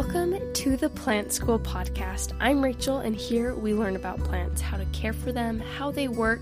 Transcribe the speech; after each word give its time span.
Welcome 0.00 0.52
to 0.52 0.76
the 0.76 0.90
Plant 0.90 1.32
School 1.32 1.58
Podcast. 1.58 2.32
I'm 2.38 2.62
Rachel, 2.62 2.98
and 2.98 3.16
here 3.16 3.52
we 3.52 3.74
learn 3.74 3.96
about 3.96 4.20
plants, 4.20 4.60
how 4.60 4.76
to 4.76 4.84
care 4.92 5.12
for 5.12 5.32
them, 5.32 5.58
how 5.58 5.90
they 5.90 6.06
work, 6.06 6.40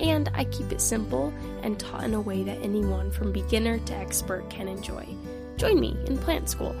and 0.00 0.28
I 0.34 0.42
keep 0.46 0.72
it 0.72 0.80
simple 0.80 1.32
and 1.62 1.78
taught 1.78 2.02
in 2.02 2.14
a 2.14 2.20
way 2.20 2.42
that 2.42 2.60
anyone 2.62 3.12
from 3.12 3.30
beginner 3.30 3.78
to 3.78 3.94
expert 3.94 4.50
can 4.50 4.66
enjoy. 4.66 5.06
Join 5.56 5.78
me 5.78 5.96
in 6.06 6.18
Plant 6.18 6.50
School. 6.50 6.74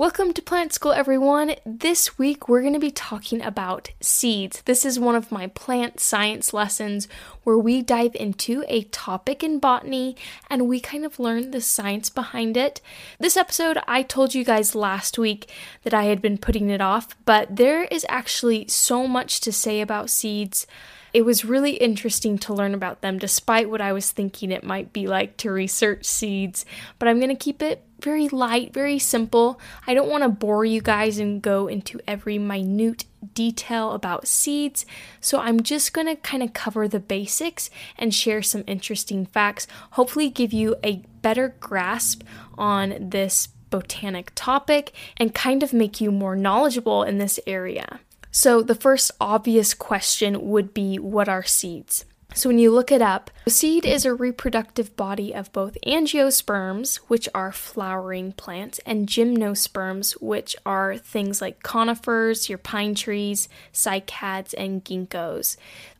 Welcome 0.00 0.32
to 0.32 0.40
Plant 0.40 0.72
School, 0.72 0.92
everyone. 0.92 1.56
This 1.66 2.16
week 2.18 2.48
we're 2.48 2.62
going 2.62 2.72
to 2.72 2.80
be 2.80 2.90
talking 2.90 3.42
about 3.42 3.90
seeds. 4.00 4.62
This 4.62 4.86
is 4.86 4.98
one 4.98 5.14
of 5.14 5.30
my 5.30 5.48
plant 5.48 6.00
science 6.00 6.54
lessons 6.54 7.06
where 7.44 7.58
we 7.58 7.82
dive 7.82 8.14
into 8.14 8.64
a 8.66 8.84
topic 8.84 9.44
in 9.44 9.58
botany 9.58 10.16
and 10.48 10.70
we 10.70 10.80
kind 10.80 11.04
of 11.04 11.18
learn 11.18 11.50
the 11.50 11.60
science 11.60 12.08
behind 12.08 12.56
it. 12.56 12.80
This 13.18 13.36
episode, 13.36 13.76
I 13.86 14.02
told 14.02 14.34
you 14.34 14.42
guys 14.42 14.74
last 14.74 15.18
week 15.18 15.52
that 15.82 15.92
I 15.92 16.04
had 16.04 16.22
been 16.22 16.38
putting 16.38 16.70
it 16.70 16.80
off, 16.80 17.14
but 17.26 17.56
there 17.56 17.84
is 17.84 18.06
actually 18.08 18.68
so 18.68 19.06
much 19.06 19.38
to 19.42 19.52
say 19.52 19.82
about 19.82 20.08
seeds. 20.08 20.66
It 21.12 21.22
was 21.22 21.44
really 21.44 21.72
interesting 21.72 22.38
to 22.38 22.54
learn 22.54 22.74
about 22.74 23.00
them, 23.00 23.18
despite 23.18 23.70
what 23.70 23.80
I 23.80 23.92
was 23.92 24.10
thinking 24.12 24.50
it 24.50 24.64
might 24.64 24.92
be 24.92 25.06
like 25.06 25.36
to 25.38 25.50
research 25.50 26.04
seeds. 26.04 26.64
But 26.98 27.08
I'm 27.08 27.18
going 27.18 27.30
to 27.30 27.34
keep 27.34 27.62
it 27.62 27.84
very 28.00 28.28
light, 28.28 28.72
very 28.72 28.98
simple. 28.98 29.60
I 29.86 29.94
don't 29.94 30.08
want 30.08 30.22
to 30.22 30.28
bore 30.28 30.64
you 30.64 30.80
guys 30.80 31.18
and 31.18 31.42
go 31.42 31.66
into 31.66 32.00
every 32.06 32.38
minute 32.38 33.04
detail 33.34 33.92
about 33.92 34.26
seeds, 34.26 34.86
so 35.20 35.38
I'm 35.38 35.62
just 35.62 35.92
going 35.92 36.06
to 36.06 36.16
kind 36.16 36.42
of 36.42 36.54
cover 36.54 36.88
the 36.88 37.00
basics 37.00 37.68
and 37.98 38.14
share 38.14 38.40
some 38.40 38.64
interesting 38.66 39.26
facts, 39.26 39.66
hopefully, 39.92 40.30
give 40.30 40.52
you 40.52 40.76
a 40.82 41.02
better 41.20 41.54
grasp 41.60 42.22
on 42.56 43.10
this 43.10 43.48
botanic 43.68 44.32
topic 44.34 44.92
and 45.16 45.34
kind 45.34 45.62
of 45.62 45.72
make 45.72 46.00
you 46.00 46.10
more 46.10 46.34
knowledgeable 46.34 47.02
in 47.02 47.18
this 47.18 47.38
area. 47.46 48.00
So, 48.32 48.62
the 48.62 48.76
first 48.76 49.10
obvious 49.20 49.74
question 49.74 50.50
would 50.50 50.72
be 50.72 50.98
what 50.98 51.28
are 51.28 51.44
seeds? 51.44 52.04
So, 52.32 52.48
when 52.48 52.60
you 52.60 52.70
look 52.70 52.92
it 52.92 53.02
up, 53.02 53.30
a 53.44 53.50
seed 53.50 53.84
is 53.84 54.04
a 54.04 54.14
reproductive 54.14 54.96
body 54.96 55.34
of 55.34 55.52
both 55.52 55.76
angiosperms, 55.84 56.96
which 57.08 57.28
are 57.34 57.50
flowering 57.50 58.32
plants, 58.32 58.78
and 58.86 59.08
gymnosperms, 59.08 60.12
which 60.20 60.54
are 60.64 60.96
things 60.96 61.40
like 61.40 61.64
conifers, 61.64 62.48
your 62.48 62.58
pine 62.58 62.94
trees, 62.94 63.48
cycads, 63.72 64.54
and 64.56 64.84
ginkgos. 64.84 65.56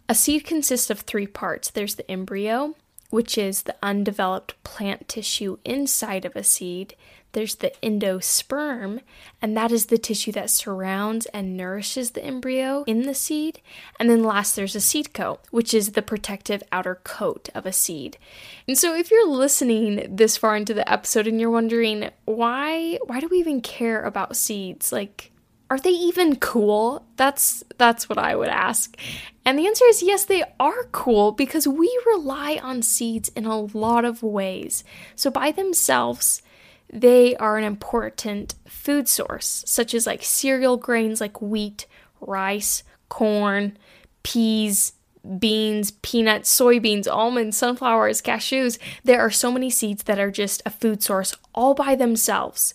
A 0.09 0.15
seed 0.15 0.45
consists 0.45 0.89
of 0.89 1.01
three 1.01 1.27
parts 1.27 1.71
there's 1.71 1.97
the 1.97 2.09
embryo, 2.09 2.77
which 3.11 3.37
is 3.37 3.63
the 3.63 3.77
undeveloped 3.83 4.63
plant 4.63 5.09
tissue 5.09 5.59
inside 5.65 6.25
of 6.25 6.37
a 6.37 6.45
seed. 6.45 6.95
There's 7.33 7.55
the 7.57 7.73
endosperm, 7.83 9.01
and 9.41 9.57
that 9.57 9.71
is 9.71 9.87
the 9.87 9.99
tissue 9.99 10.33
that 10.33 10.51
surrounds 10.51 11.27
and 11.27 11.57
nourishes 11.57 12.11
the 12.11 12.25
embryo 12.25 12.83
in 12.87 13.03
the 13.03 13.15
seed. 13.15 13.61
And 13.99 14.11
then 14.11 14.25
last, 14.25 14.57
there's 14.57 14.75
a 14.75 14.81
seed 14.81 15.15
coat, 15.15 15.41
which 15.51 15.73
is 15.73 15.93
the 15.93 16.03
protective 16.03 16.63
outer 16.73 16.97
coat 16.97 17.49
of 17.55 17.67
a 17.67 17.73
seed. 17.73 18.19
And 18.67 18.77
so, 18.77 18.97
if 18.97 19.11
you're 19.11 19.29
listening 19.29 20.17
this 20.17 20.37
far 20.37 20.57
into 20.57 20.75
the 20.75 20.91
episode 20.91 21.27
and 21.27 21.41
you're 21.41 21.51
wondering 21.51 22.11
why, 22.25 22.99
why 23.07 23.21
do 23.21 23.29
we 23.29 23.39
even 23.39 23.61
care 23.61 24.03
about 24.03 24.37
seeds? 24.37 24.91
Like, 24.91 25.31
are 25.71 25.79
they 25.79 25.91
even 25.91 26.37
cool? 26.37 27.07
That's 27.17 27.63
that's 27.79 28.09
what 28.09 28.19
I 28.19 28.35
would 28.35 28.49
ask. 28.49 28.97
And 29.45 29.57
the 29.57 29.69
answer 29.69 29.85
is 29.87 30.03
yes, 30.03 30.25
they 30.25 30.43
are 30.59 30.85
cool 30.91 31.31
because 31.31 31.69
we 31.69 31.89
rely 32.07 32.59
on 32.61 32.83
seeds 32.83 33.31
in 33.37 33.47
a 33.47 33.61
lot 33.61 34.05
of 34.05 34.25
ways. 34.25 34.83
So 35.15 35.31
by 35.31 35.53
themselves, 35.53 36.43
they 36.93 37.37
are 37.37 37.57
an 37.57 37.65
important 37.65 38.55
food 38.67 39.09
source, 39.09 39.63
such 39.67 39.95
as 39.95 40.07
like 40.07 40.23
cereal 40.23 40.77
grains 40.77 41.21
like 41.21 41.41
wheat, 41.41 41.87
rice, 42.21 42.83
corn, 43.09 43.77
peas, 44.23 44.93
beans, 45.39 45.93
peanuts, 46.03 46.59
soybeans, 46.59 47.07
almonds, 47.11 47.57
sunflowers, 47.57 48.23
cashews. 48.23 48.79
There 49.05 49.21
are 49.21 49.31
so 49.31 49.53
many 49.53 49.71
seeds 49.71 50.05
that 50.05 50.19
are 50.19 50.31
just 50.31 50.63
a 50.65 50.71
food 50.71 51.03
source 51.03 51.35
all 51.55 51.75
by 51.75 51.95
themselves. 51.95 52.75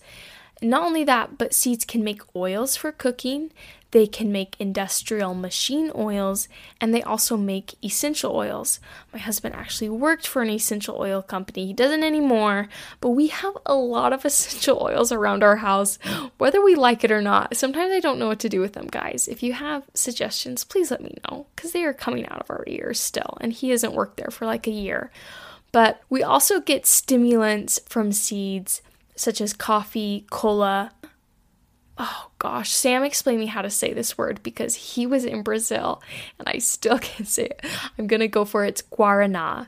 Not 0.62 0.84
only 0.84 1.04
that, 1.04 1.38
but 1.38 1.54
seeds 1.54 1.86
can 1.86 2.04
make 2.04 2.22
oils 2.36 2.76
for 2.76 2.92
cooking. 2.92 3.52
They 3.96 4.08
can 4.08 4.30
make 4.30 4.58
industrial 4.60 5.34
machine 5.34 5.90
oils 5.96 6.50
and 6.82 6.94
they 6.94 7.02
also 7.02 7.38
make 7.38 7.82
essential 7.82 8.36
oils. 8.36 8.82
My 9.14 9.20
husband 9.20 9.56
actually 9.56 9.88
worked 9.88 10.28
for 10.28 10.42
an 10.42 10.50
essential 10.50 10.98
oil 11.00 11.22
company. 11.22 11.68
He 11.68 11.72
doesn't 11.72 12.04
anymore, 12.04 12.68
but 13.00 13.12
we 13.12 13.28
have 13.28 13.54
a 13.66 13.74
lot 13.74 14.12
of 14.12 14.26
essential 14.26 14.84
oils 14.84 15.14
around 15.14 15.44
our 15.46 15.56
house, 15.56 15.98
whether 16.38 16.62
we 16.62 16.76
like 16.76 17.06
it 17.06 17.12
or 17.12 17.22
not. 17.22 17.56
Sometimes 17.56 17.94
I 17.94 18.02
don't 18.02 18.20
know 18.20 18.28
what 18.28 18.40
to 18.40 18.50
do 18.50 18.60
with 18.60 18.74
them, 18.74 18.88
guys. 18.88 19.30
If 19.30 19.42
you 19.42 19.54
have 19.54 19.84
suggestions, 19.94 20.66
please 20.66 20.92
let 20.92 21.02
me 21.02 21.16
know 21.32 21.46
because 21.56 21.72
they 21.72 21.86
are 21.86 21.94
coming 21.94 22.28
out 22.28 22.42
of 22.42 22.52
our 22.52 22.66
ears 22.68 23.00
still, 23.00 23.38
and 23.40 23.54
he 23.54 23.70
hasn't 23.70 23.94
worked 23.94 24.18
there 24.18 24.30
for 24.30 24.46
like 24.46 24.68
a 24.68 24.72
year. 24.72 25.10
But 25.72 26.02
we 26.10 26.22
also 26.22 26.60
get 26.60 26.86
stimulants 26.86 27.80
from 27.88 28.12
seeds 28.12 28.82
such 29.16 29.40
as 29.40 29.54
coffee, 29.54 30.26
cola, 30.30 30.92
oh 31.98 32.30
gosh, 32.40 32.72
Sam 32.72 33.04
explained 33.04 33.40
me 33.40 33.46
how 33.48 33.62
to 33.62 33.70
say 33.70 33.94
this 33.94 34.18
word 34.18 34.42
because 34.44 34.76
he 34.76 35.08
was 35.08 35.26
in 35.26 35.44
Brazil 35.44 36.02
and 36.40 36.48
I 36.48 36.58
still 36.58 37.00
can't 37.02 37.28
say 37.28 37.46
it. 37.46 37.66
I'm 37.98 38.08
gonna 38.08 38.28
go 38.28 38.46
for 38.46 38.66
it. 38.66 38.70
it's 38.70 38.82
guarana. 38.82 39.68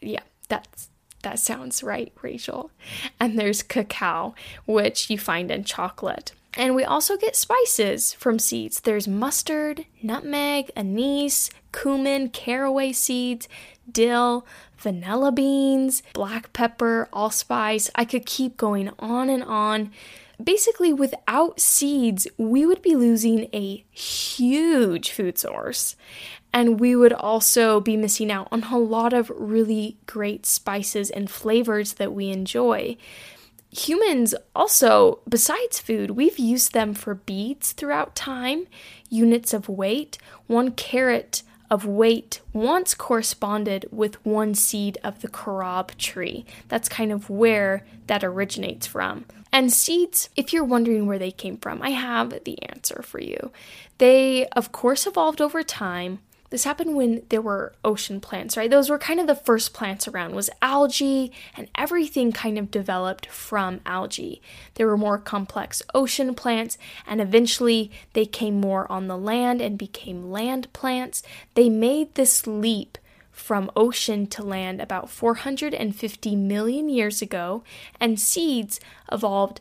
Yeah, 0.00 0.22
that's 0.48 0.90
that 1.22 1.38
sounds 1.38 1.82
right, 1.82 2.12
Rachel. 2.22 2.70
And 3.18 3.38
there's 3.38 3.62
cacao, 3.62 4.34
which 4.66 5.10
you 5.10 5.18
find 5.18 5.50
in 5.50 5.64
chocolate. 5.64 6.32
And 6.54 6.74
we 6.74 6.82
also 6.82 7.16
get 7.16 7.36
spices 7.36 8.12
from 8.14 8.38
seeds. 8.38 8.80
There's 8.80 9.06
mustard, 9.06 9.86
nutmeg, 10.02 10.70
anise, 10.74 11.50
cumin, 11.72 12.30
caraway 12.30 12.92
seeds, 12.92 13.48
dill, 13.90 14.46
vanilla 14.76 15.30
beans, 15.30 16.02
black 16.12 16.52
pepper, 16.52 17.08
allspice. 17.12 17.90
I 17.94 18.04
could 18.04 18.26
keep 18.26 18.56
going 18.56 18.90
on 18.98 19.28
and 19.28 19.44
on 19.44 19.92
basically, 20.44 20.92
without 20.92 21.60
seeds, 21.60 22.26
we 22.36 22.66
would 22.66 22.82
be 22.82 22.96
losing 22.96 23.48
a 23.52 23.84
huge 23.90 25.10
food 25.10 25.38
source. 25.38 25.96
And 26.52 26.80
we 26.80 26.96
would 26.96 27.12
also 27.12 27.80
be 27.80 27.96
missing 27.96 28.30
out 28.30 28.48
on 28.50 28.64
a 28.64 28.78
lot 28.78 29.12
of 29.12 29.30
really 29.34 29.96
great 30.06 30.46
spices 30.46 31.10
and 31.10 31.30
flavors 31.30 31.94
that 31.94 32.12
we 32.12 32.30
enjoy. 32.30 32.96
Humans 33.70 34.34
also, 34.54 35.20
besides 35.28 35.78
food, 35.78 36.12
we've 36.12 36.40
used 36.40 36.72
them 36.72 36.92
for 36.92 37.14
beads 37.14 37.70
throughout 37.70 38.16
time, 38.16 38.66
units 39.08 39.54
of 39.54 39.68
weight. 39.68 40.18
One 40.48 40.72
carat 40.72 41.44
of 41.70 41.86
weight 41.86 42.40
once 42.52 42.94
corresponded 42.94 43.86
with 43.92 44.24
one 44.26 44.56
seed 44.56 44.98
of 45.04 45.20
the 45.20 45.28
carob 45.28 45.96
tree. 45.98 46.44
That's 46.66 46.88
kind 46.88 47.12
of 47.12 47.30
where 47.30 47.86
that 48.08 48.24
originates 48.24 48.88
from. 48.88 49.24
And 49.52 49.72
seeds, 49.72 50.28
if 50.36 50.52
you're 50.52 50.64
wondering 50.64 51.06
where 51.06 51.18
they 51.18 51.32
came 51.32 51.56
from, 51.56 51.82
I 51.82 51.90
have 51.90 52.44
the 52.44 52.62
answer 52.62 53.02
for 53.02 53.20
you. 53.20 53.50
They, 53.98 54.46
of 54.48 54.72
course, 54.72 55.06
evolved 55.06 55.40
over 55.40 55.62
time. 55.62 56.20
This 56.50 56.64
happened 56.64 56.96
when 56.96 57.22
there 57.28 57.40
were 57.40 57.74
ocean 57.84 58.20
plants, 58.20 58.56
right? 58.56 58.70
Those 58.70 58.90
were 58.90 58.98
kind 58.98 59.20
of 59.20 59.28
the 59.28 59.36
first 59.36 59.72
plants 59.72 60.08
around 60.08 60.34
was 60.34 60.50
algae 60.60 61.30
and 61.56 61.68
everything 61.76 62.32
kind 62.32 62.58
of 62.58 62.72
developed 62.72 63.26
from 63.26 63.80
algae. 63.86 64.42
There 64.74 64.88
were 64.88 64.96
more 64.96 65.18
complex 65.18 65.80
ocean 65.94 66.34
plants 66.34 66.76
and 67.06 67.20
eventually 67.20 67.92
they 68.14 68.26
came 68.26 68.60
more 68.60 68.90
on 68.90 69.06
the 69.06 69.16
land 69.16 69.60
and 69.60 69.78
became 69.78 70.32
land 70.32 70.72
plants. 70.72 71.22
They 71.54 71.68
made 71.68 72.16
this 72.16 72.48
leap 72.48 72.98
from 73.40 73.70
ocean 73.74 74.26
to 74.28 74.42
land 74.42 74.80
about 74.80 75.10
450 75.10 76.36
million 76.36 76.88
years 76.88 77.22
ago, 77.22 77.64
and 77.98 78.20
seeds 78.20 78.78
evolved 79.10 79.60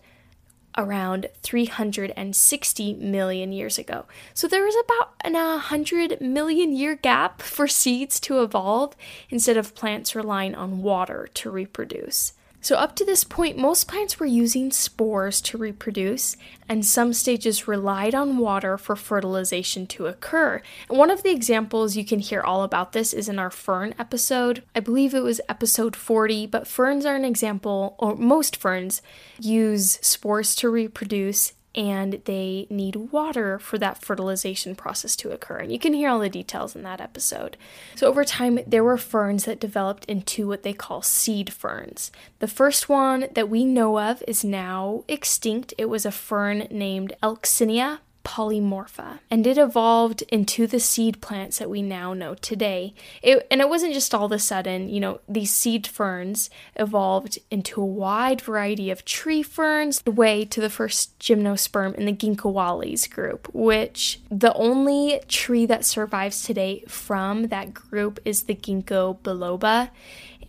around 0.77 1.27
360 1.41 2.93
million 2.95 3.51
years 3.51 3.77
ago. 3.77 4.05
So 4.33 4.47
there 4.47 4.63
was 4.63 4.75
about 4.85 5.13
an 5.21 5.33
100 5.33 6.21
million 6.21 6.73
year 6.75 6.95
gap 6.95 7.41
for 7.41 7.67
seeds 7.67 8.19
to 8.21 8.41
evolve 8.41 8.95
instead 9.29 9.57
of 9.57 9.75
plants 9.75 10.15
relying 10.15 10.55
on 10.55 10.81
water 10.81 11.27
to 11.33 11.49
reproduce. 11.49 12.33
So, 12.61 12.75
up 12.75 12.95
to 12.97 13.05
this 13.05 13.23
point, 13.23 13.57
most 13.57 13.87
plants 13.87 14.19
were 14.19 14.25
using 14.25 14.71
spores 14.71 15.39
to 15.41 15.57
reproduce, 15.57 16.35
and 16.67 16.85
some 16.85 17.13
stages 17.13 17.69
relied 17.69 18.13
on 18.13 18.37
water 18.37 18.77
for 18.77 18.97
fertilization 18.97 19.87
to 19.87 20.07
occur. 20.07 20.61
And 20.89 20.97
one 20.97 21.09
of 21.09 21.23
the 21.23 21.31
examples 21.31 21.95
you 21.95 22.03
can 22.03 22.19
hear 22.19 22.41
all 22.41 22.63
about 22.63 22.91
this 22.91 23.13
is 23.13 23.29
in 23.29 23.39
our 23.39 23.49
fern 23.49 23.95
episode. 23.97 24.63
I 24.75 24.81
believe 24.81 25.13
it 25.13 25.23
was 25.23 25.39
episode 25.47 25.95
40, 25.95 26.47
but 26.47 26.67
ferns 26.67 27.05
are 27.05 27.15
an 27.15 27.23
example, 27.23 27.95
or 27.97 28.17
most 28.17 28.57
ferns 28.57 29.01
use 29.39 29.97
spores 30.01 30.53
to 30.55 30.69
reproduce 30.69 31.53
and 31.75 32.21
they 32.25 32.67
need 32.69 32.95
water 32.95 33.59
for 33.59 33.77
that 33.77 34.01
fertilization 34.01 34.75
process 34.75 35.15
to 35.17 35.31
occur. 35.31 35.57
And 35.57 35.71
you 35.71 35.79
can 35.79 35.93
hear 35.93 36.09
all 36.09 36.19
the 36.19 36.29
details 36.29 36.75
in 36.75 36.83
that 36.83 36.99
episode. 36.99 37.57
So, 37.95 38.07
over 38.07 38.23
time, 38.23 38.59
there 38.65 38.83
were 38.83 38.97
ferns 38.97 39.45
that 39.45 39.59
developed 39.59 40.05
into 40.05 40.47
what 40.47 40.63
they 40.63 40.73
call 40.73 41.01
seed 41.01 41.53
ferns. 41.53 42.11
The 42.39 42.47
first 42.47 42.89
one 42.89 43.27
that 43.33 43.49
we 43.49 43.65
know 43.65 43.99
of 43.99 44.23
is 44.27 44.43
now 44.43 45.03
extinct. 45.07 45.73
It 45.77 45.85
was 45.85 46.05
a 46.05 46.11
fern 46.11 46.67
named 46.71 47.13
Elkinsia 47.21 47.99
polymorpha, 48.23 49.19
and 49.29 49.45
it 49.47 49.57
evolved 49.57 50.21
into 50.23 50.67
the 50.67 50.79
seed 50.79 51.21
plants 51.21 51.59
that 51.59 51.69
we 51.69 51.81
now 51.81 52.13
know 52.13 52.35
today. 52.35 52.93
It, 53.21 53.47
and 53.49 53.61
it 53.61 53.69
wasn't 53.69 53.93
just 53.93 54.13
all 54.13 54.25
of 54.25 54.31
a 54.31 54.39
sudden, 54.39 54.89
you 54.89 54.99
know, 54.99 55.19
these 55.27 55.53
seed 55.53 55.87
ferns 55.87 56.49
evolved 56.75 57.39
into 57.49 57.81
a 57.81 57.85
wide 57.85 58.41
variety 58.41 58.91
of 58.91 59.05
tree 59.05 59.43
ferns, 59.43 60.01
the 60.01 60.11
way 60.11 60.45
to 60.45 60.61
the 60.61 60.69
first 60.69 61.17
gymnosperm 61.19 61.95
in 61.95 62.05
the 62.05 62.13
Ginkgoales 62.13 63.09
group, 63.09 63.49
which 63.53 64.21
the 64.29 64.53
only 64.53 65.21
tree 65.27 65.65
that 65.65 65.85
survives 65.85 66.43
today 66.43 66.83
from 66.87 67.47
that 67.47 67.73
group 67.73 68.19
is 68.25 68.43
the 68.43 68.55
Ginkgo 68.55 69.19
biloba 69.19 69.89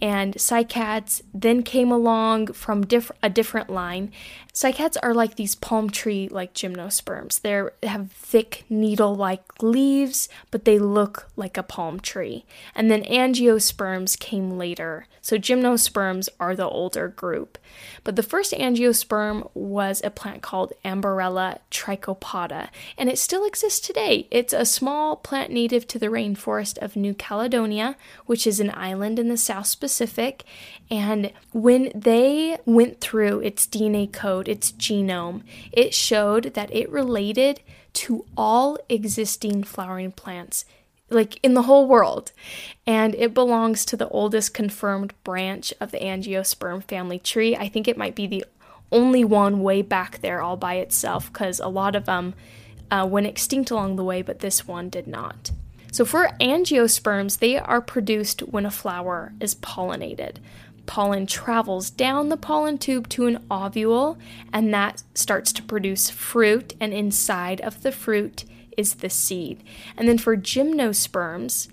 and 0.01 0.35
cycads 0.35 1.23
then 1.35 1.63
came 1.63 1.91
along 1.91 2.49
from 2.53 2.87
diff- 2.87 3.13
a 3.23 3.29
different 3.29 3.69
line. 3.69 4.13
Cycads 4.53 4.97
are 5.03 5.15
like 5.15 5.37
these 5.37 5.55
palm 5.55 5.91
tree 5.91 6.29
like 6.29 6.55
gymnosperms. 6.55 7.41
They 7.41 7.63
have 7.87 8.11
thick 8.13 8.65
needle 8.69 9.15
like 9.15 9.63
leaves, 9.63 10.29
but 10.51 10.65
they 10.65 10.79
look 10.79 11.31
like 11.37 11.57
a 11.57 11.63
palm 11.63 12.01
tree. 12.01 12.45
And 12.75 12.91
then 12.91 13.05
angiosperms 13.05 14.19
came 14.19 14.59
later. 14.59 15.07
So 15.23 15.37
gymnosperms 15.37 16.29
are 16.39 16.57
the 16.57 16.69
older 16.69 17.09
group. 17.09 17.59
But 18.05 18.17
the 18.17 18.23
first 18.23 18.53
angiosperm 18.53 19.51
was 19.55 20.01
a 20.03 20.11
plant 20.11 20.43
called 20.43 20.73
Amborella 20.85 21.59
trichopoda, 21.71 22.69
and 22.97 23.09
it 23.09 23.19
still 23.19 23.45
exists 23.45 23.81
today. 23.81 24.27
It's 24.31 24.53
a 24.53 24.65
small 24.65 25.17
plant 25.17 25.53
native 25.53 25.87
to 25.89 25.99
the 25.99 26.09
rainforest 26.09 26.79
of 26.79 26.97
New 26.97 27.15
Caledonia, 27.15 27.97
which 28.27 28.47
is 28.47 28.61
an 28.61 28.73
island 28.75 29.19
in 29.19 29.29
the 29.29 29.37
South 29.37 29.79
Pacific. 29.79 30.45
And 30.91 31.33
when 31.53 31.93
they 31.95 32.59
went 32.65 33.01
through 33.01 33.41
its 33.41 33.67
DNA 33.67 34.11
code, 34.13 34.40
its 34.49 34.73
genome, 34.73 35.43
it 35.73 35.95
showed 35.95 36.55
that 36.55 36.75
it 36.75 36.91
related 36.91 37.61
to 37.93 38.25
all 38.37 38.79
existing 38.89 39.65
flowering 39.65 40.13
plants 40.13 40.65
like 41.11 41.41
in 41.43 41.55
the 41.55 41.63
whole 41.63 41.87
world. 41.87 42.33
And 42.87 43.15
it 43.17 43.35
belongs 43.35 43.85
to 43.87 43.97
the 43.97 44.09
oldest 44.09 44.55
confirmed 44.55 45.13
branch 45.25 45.75
of 45.81 45.91
the 45.91 45.99
angiosperm 45.99 46.85
family 46.85 47.19
tree. 47.19 47.57
I 47.57 47.69
think 47.69 47.89
it 47.89 47.99
might 47.99 48.15
be 48.15 48.27
the 48.27 48.45
only 48.93 49.25
one 49.25 49.63
way 49.63 49.83
back 49.83 50.21
there 50.21 50.41
all 50.41 50.57
by 50.57 50.75
itself 50.75 51.33
because 51.33 51.61
a 51.61 51.69
lot 51.69 51.95
of 51.95 52.07
them 52.07 52.35
uh, 52.91 53.07
went 53.09 53.27
extinct 53.27 53.71
along 53.71 53.97
the 53.97 54.05
way, 54.05 54.23
but 54.23 54.41
this 54.41 54.67
one 54.67 54.89
did 54.89 55.07
not. 55.07 55.51
So 55.93 56.05
for 56.05 56.31
angiosperms, 56.41 57.39
they 57.39 57.59
are 57.59 57.81
produced 57.81 58.41
when 58.41 58.65
a 58.65 58.71
flower 58.71 59.33
is 59.41 59.57
pollinated. 59.57 60.37
Pollen 60.91 61.25
travels 61.25 61.89
down 61.89 62.31
the 62.31 62.37
pollen 62.37 62.77
tube 62.77 63.09
to 63.11 63.27
an 63.27 63.39
ovule, 63.49 64.19
and 64.53 64.75
that 64.75 65.05
starts 65.15 65.53
to 65.53 65.63
produce 65.63 66.11
fruit, 66.11 66.75
and 66.81 66.93
inside 66.93 67.61
of 67.61 67.83
the 67.83 67.93
fruit 67.93 68.45
is 68.77 68.95
the 68.95 69.09
seed. 69.09 69.63
And 69.97 70.09
then 70.09 70.19
for 70.19 70.37
gymnosperms, 70.37 71.69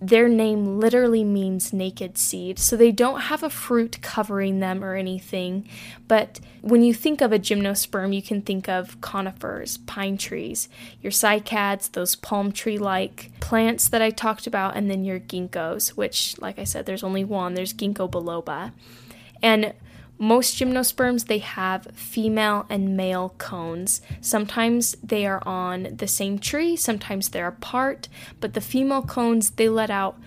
their 0.00 0.28
name 0.28 0.78
literally 0.80 1.22
means 1.22 1.74
naked 1.74 2.16
seed. 2.16 2.58
So 2.58 2.74
they 2.74 2.90
don't 2.90 3.22
have 3.22 3.42
a 3.42 3.50
fruit 3.50 4.00
covering 4.00 4.60
them 4.60 4.82
or 4.82 4.94
anything. 4.94 5.68
But 6.08 6.40
when 6.62 6.82
you 6.82 6.94
think 6.94 7.20
of 7.20 7.32
a 7.32 7.38
gymnosperm, 7.38 8.14
you 8.14 8.22
can 8.22 8.40
think 8.40 8.68
of 8.68 9.00
conifers, 9.02 9.76
pine 9.76 10.16
trees, 10.16 10.68
your 11.02 11.12
cycads, 11.12 11.92
those 11.92 12.16
palm 12.16 12.50
tree 12.50 12.78
like 12.78 13.30
plants 13.40 13.88
that 13.88 14.00
I 14.00 14.10
talked 14.10 14.46
about, 14.46 14.74
and 14.74 14.90
then 14.90 15.04
your 15.04 15.20
ginkgos, 15.20 15.90
which, 15.90 16.40
like 16.40 16.58
I 16.58 16.64
said, 16.64 16.86
there's 16.86 17.04
only 17.04 17.24
one. 17.24 17.54
There's 17.54 17.74
ginkgo 17.74 18.10
biloba. 18.10 18.72
And 19.42 19.74
most 20.20 20.56
gymnosperms 20.56 21.26
they 21.26 21.38
have 21.38 21.88
female 21.94 22.66
and 22.68 22.94
male 22.94 23.34
cones. 23.38 24.02
Sometimes 24.20 24.94
they 25.02 25.26
are 25.26 25.42
on 25.48 25.96
the 25.96 26.06
same 26.06 26.38
tree, 26.38 26.76
sometimes 26.76 27.30
they're 27.30 27.48
apart, 27.48 28.06
but 28.38 28.52
the 28.52 28.60
female 28.60 29.02
cones 29.02 29.50
they 29.52 29.68
let 29.68 29.90
out 29.90 30.20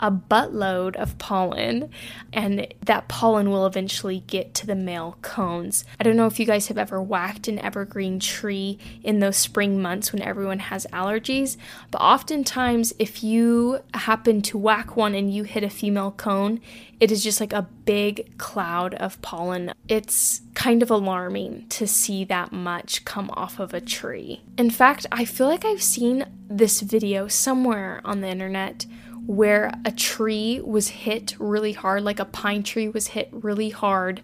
a 0.00 0.10
buttload 0.10 0.96
of 0.96 1.18
pollen, 1.18 1.90
and 2.32 2.72
that 2.84 3.08
pollen 3.08 3.50
will 3.50 3.66
eventually 3.66 4.24
get 4.26 4.54
to 4.54 4.66
the 4.66 4.74
male 4.74 5.16
cones. 5.22 5.84
I 5.98 6.04
don't 6.04 6.16
know 6.16 6.26
if 6.26 6.38
you 6.38 6.46
guys 6.46 6.68
have 6.68 6.78
ever 6.78 7.02
whacked 7.02 7.48
an 7.48 7.58
evergreen 7.58 8.20
tree 8.20 8.78
in 9.02 9.20
those 9.20 9.36
spring 9.36 9.80
months 9.80 10.12
when 10.12 10.22
everyone 10.22 10.60
has 10.60 10.86
allergies, 10.92 11.56
but 11.90 12.00
oftentimes, 12.00 12.92
if 12.98 13.22
you 13.22 13.80
happen 13.94 14.42
to 14.42 14.58
whack 14.58 14.96
one 14.96 15.14
and 15.14 15.32
you 15.32 15.44
hit 15.44 15.64
a 15.64 15.70
female 15.70 16.12
cone, 16.12 16.60
it 17.00 17.12
is 17.12 17.22
just 17.22 17.40
like 17.40 17.52
a 17.52 17.68
big 17.84 18.36
cloud 18.38 18.94
of 18.94 19.20
pollen. 19.22 19.72
It's 19.88 20.42
kind 20.54 20.82
of 20.82 20.90
alarming 20.90 21.66
to 21.68 21.86
see 21.86 22.24
that 22.24 22.52
much 22.52 23.04
come 23.04 23.30
off 23.34 23.60
of 23.60 23.72
a 23.72 23.80
tree. 23.80 24.42
In 24.56 24.70
fact, 24.70 25.06
I 25.12 25.24
feel 25.24 25.46
like 25.46 25.64
I've 25.64 25.82
seen 25.82 26.26
this 26.48 26.80
video 26.80 27.28
somewhere 27.28 28.00
on 28.04 28.20
the 28.20 28.28
internet 28.28 28.86
where 29.28 29.70
a 29.84 29.92
tree 29.92 30.58
was 30.64 30.88
hit 30.88 31.36
really 31.38 31.74
hard, 31.74 32.02
like 32.02 32.18
a 32.18 32.24
pine 32.24 32.62
tree 32.62 32.88
was 32.88 33.08
hit 33.08 33.28
really 33.30 33.68
hard, 33.68 34.22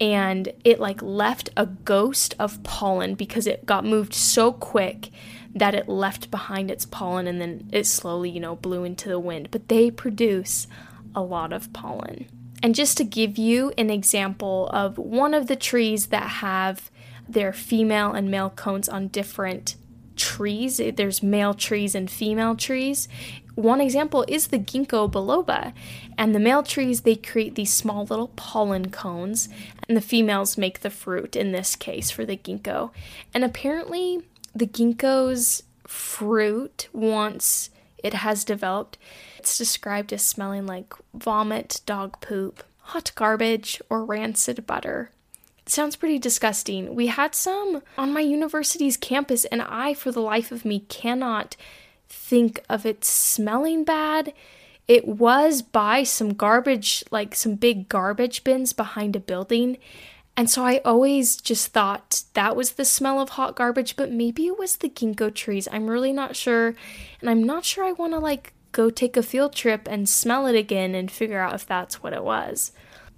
and 0.00 0.52
it 0.64 0.80
like 0.80 1.00
left 1.00 1.48
a 1.56 1.64
ghost 1.64 2.34
of 2.36 2.60
pollen 2.64 3.14
because 3.14 3.46
it 3.46 3.64
got 3.64 3.84
moved 3.84 4.12
so 4.12 4.50
quick 4.50 5.10
that 5.54 5.76
it 5.76 5.88
left 5.88 6.28
behind 6.32 6.72
its 6.72 6.84
pollen 6.84 7.28
and 7.28 7.40
then 7.40 7.68
it 7.70 7.86
slowly, 7.86 8.28
you 8.28 8.40
know, 8.40 8.56
blew 8.56 8.82
into 8.82 9.08
the 9.08 9.20
wind. 9.20 9.48
But 9.52 9.68
they 9.68 9.92
produce 9.92 10.66
a 11.14 11.22
lot 11.22 11.52
of 11.52 11.72
pollen. 11.72 12.26
And 12.64 12.74
just 12.74 12.96
to 12.96 13.04
give 13.04 13.38
you 13.38 13.72
an 13.78 13.90
example 13.90 14.68
of 14.72 14.98
one 14.98 15.34
of 15.34 15.46
the 15.46 15.54
trees 15.54 16.08
that 16.08 16.28
have 16.28 16.90
their 17.28 17.52
female 17.52 18.10
and 18.10 18.28
male 18.28 18.50
cones 18.50 18.88
on 18.88 19.06
different 19.06 19.76
trees, 20.16 20.80
there's 20.96 21.22
male 21.22 21.54
trees 21.54 21.94
and 21.94 22.10
female 22.10 22.56
trees. 22.56 23.08
One 23.54 23.80
example 23.80 24.24
is 24.28 24.48
the 24.48 24.58
ginkgo 24.58 25.10
biloba. 25.10 25.72
And 26.18 26.34
the 26.34 26.40
male 26.40 26.62
trees, 26.62 27.02
they 27.02 27.16
create 27.16 27.54
these 27.54 27.72
small 27.72 28.04
little 28.04 28.28
pollen 28.36 28.90
cones, 28.90 29.48
and 29.88 29.96
the 29.96 30.02
females 30.02 30.58
make 30.58 30.80
the 30.80 30.90
fruit 30.90 31.36
in 31.36 31.52
this 31.52 31.76
case 31.76 32.10
for 32.10 32.24
the 32.24 32.36
ginkgo. 32.36 32.90
And 33.32 33.44
apparently, 33.44 34.22
the 34.54 34.66
ginkgo's 34.66 35.62
fruit, 35.86 36.88
once 36.92 37.70
it 37.98 38.14
has 38.14 38.44
developed, 38.44 38.98
it's 39.38 39.58
described 39.58 40.12
as 40.12 40.22
smelling 40.22 40.66
like 40.66 40.94
vomit, 41.14 41.80
dog 41.86 42.20
poop, 42.20 42.62
hot 42.78 43.12
garbage, 43.14 43.80
or 43.88 44.04
rancid 44.04 44.66
butter. 44.66 45.10
Sounds 45.66 45.96
pretty 45.96 46.18
disgusting. 46.18 46.94
We 46.94 47.08
had 47.08 47.34
some 47.34 47.82
on 47.98 48.12
my 48.12 48.20
university's 48.20 48.96
campus, 48.96 49.44
and 49.46 49.60
I, 49.62 49.94
for 49.94 50.12
the 50.12 50.20
life 50.20 50.52
of 50.52 50.64
me, 50.64 50.80
cannot 50.88 51.56
think 52.08 52.60
of 52.68 52.86
it 52.86 53.04
smelling 53.04 53.82
bad. 53.82 54.32
It 54.86 55.08
was 55.08 55.62
by 55.62 56.04
some 56.04 56.34
garbage, 56.34 57.02
like 57.10 57.34
some 57.34 57.56
big 57.56 57.88
garbage 57.88 58.44
bins 58.44 58.72
behind 58.72 59.16
a 59.16 59.20
building. 59.20 59.78
And 60.36 60.48
so 60.48 60.64
I 60.64 60.80
always 60.84 61.36
just 61.36 61.72
thought 61.72 62.22
that 62.34 62.54
was 62.54 62.72
the 62.72 62.84
smell 62.84 63.20
of 63.20 63.30
hot 63.30 63.56
garbage, 63.56 63.96
but 63.96 64.12
maybe 64.12 64.46
it 64.46 64.58
was 64.58 64.76
the 64.76 64.88
ginkgo 64.88 65.34
trees. 65.34 65.66
I'm 65.72 65.88
really 65.88 66.12
not 66.12 66.36
sure. 66.36 66.74
And 67.20 67.30
I'm 67.30 67.42
not 67.42 67.64
sure 67.64 67.84
I 67.84 67.92
want 67.92 68.12
to 68.12 68.18
like 68.18 68.52
go 68.70 68.90
take 68.90 69.16
a 69.16 69.22
field 69.22 69.54
trip 69.54 69.88
and 69.90 70.08
smell 70.08 70.46
it 70.46 70.54
again 70.54 70.94
and 70.94 71.10
figure 71.10 71.40
out 71.40 71.54
if 71.54 71.66
that's 71.66 72.02
what 72.02 72.12
it 72.12 72.22
was. 72.22 72.70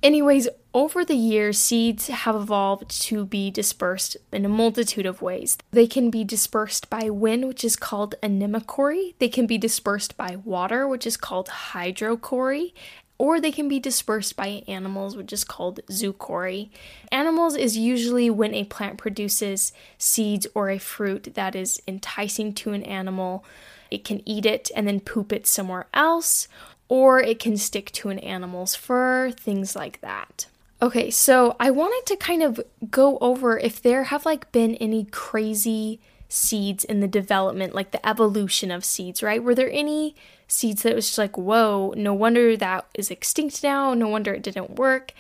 Anyways, 0.02 0.48
over 0.72 1.04
the 1.04 1.16
years, 1.16 1.58
seeds 1.58 2.06
have 2.06 2.36
evolved 2.36 2.88
to 3.02 3.26
be 3.26 3.50
dispersed 3.50 4.16
in 4.32 4.44
a 4.44 4.48
multitude 4.48 5.06
of 5.06 5.22
ways. 5.22 5.58
They 5.72 5.88
can 5.88 6.08
be 6.10 6.22
dispersed 6.22 6.88
by 6.88 7.10
wind, 7.10 7.48
which 7.48 7.64
is 7.64 7.74
called 7.74 8.14
anemochory. 8.22 9.14
They 9.18 9.28
can 9.28 9.46
be 9.46 9.58
dispersed 9.58 10.16
by 10.16 10.36
water, 10.36 10.86
which 10.86 11.06
is 11.06 11.16
called 11.16 11.48
hydrochory. 11.48 12.74
Or 13.20 13.40
they 13.40 13.50
can 13.50 13.66
be 13.66 13.80
dispersed 13.80 14.36
by 14.36 14.62
animals, 14.68 15.16
which 15.16 15.32
is 15.32 15.42
called 15.42 15.80
zoochory. 15.90 16.70
Animals 17.10 17.56
is 17.56 17.76
usually 17.76 18.30
when 18.30 18.54
a 18.54 18.62
plant 18.62 18.98
produces 18.98 19.72
seeds 19.98 20.46
or 20.54 20.70
a 20.70 20.78
fruit 20.78 21.34
that 21.34 21.56
is 21.56 21.82
enticing 21.88 22.52
to 22.54 22.70
an 22.70 22.84
animal. 22.84 23.44
It 23.90 24.04
can 24.04 24.22
eat 24.28 24.46
it 24.46 24.70
and 24.76 24.86
then 24.86 25.00
poop 25.00 25.32
it 25.32 25.48
somewhere 25.48 25.88
else, 25.92 26.46
or 26.88 27.21
it 27.21 27.38
can 27.38 27.57
stick 27.57 27.90
to 27.92 28.09
an 28.09 28.18
animal's 28.21 28.75
fur, 28.75 29.30
things 29.30 29.76
like 29.76 30.00
that. 30.00 30.47
Okay, 30.80 31.11
so 31.11 31.57
I 31.59 31.71
wanted 31.71 32.07
to 32.07 32.16
kind 32.16 32.42
of 32.42 32.61
go 32.90 33.18
over 33.21 33.59
if 33.59 33.83
there 33.83 34.04
have 34.04 34.25
like 34.25 34.52
been 34.52 34.76
any 34.76 35.04
crazy 35.04 36.00
seeds 36.28 36.85
in 36.85 37.00
the 37.00 37.09
development, 37.09 37.75
like 37.75 37.90
the 37.90 38.07
evolution 38.07 38.71
of 38.71 38.85
seeds, 38.85 39.23
right? 39.23 39.42
Were 39.42 39.54
there 39.54 39.71
any 39.71 40.14
seeds 40.47 40.83
that 40.83 40.95
was 40.95 41.07
just 41.07 41.18
like, 41.18 41.37
whoa, 41.37 41.92
no 41.97 42.14
wonder 42.14 42.57
that 42.57 42.87
is 42.95 43.11
extinct 43.11 43.62
now, 43.62 43.92
no 43.92 44.09
wonder 44.09 44.33
it 44.35 44.42
didn't 44.42 44.76
work? 44.76 45.12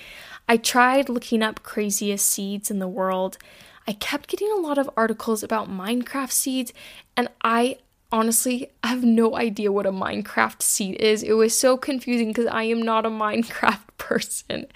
I 0.48 0.56
tried 0.56 1.08
looking 1.08 1.42
up 1.42 1.62
craziest 1.62 2.26
seeds 2.26 2.70
in 2.70 2.78
the 2.78 2.88
world. 2.88 3.36
I 3.86 3.92
kept 3.94 4.28
getting 4.28 4.50
a 4.52 4.60
lot 4.60 4.78
of 4.78 4.90
articles 4.96 5.42
about 5.42 5.70
Minecraft 5.70 6.30
seeds, 6.30 6.72
and 7.16 7.28
I 7.42 7.78
honestly 8.10 8.70
I 8.82 8.88
have 8.88 9.04
no 9.04 9.36
idea 9.36 9.72
what 9.72 9.86
a 9.86 9.92
Minecraft 9.92 10.62
seed 10.62 10.96
is. 10.96 11.22
It 11.22 11.34
was 11.34 11.58
so 11.58 11.76
confusing 11.76 12.28
because 12.28 12.46
I 12.46 12.64
am 12.64 12.82
not 12.82 13.06
a 13.06 13.10
Minecraft 13.10 13.80
person. 13.98 14.66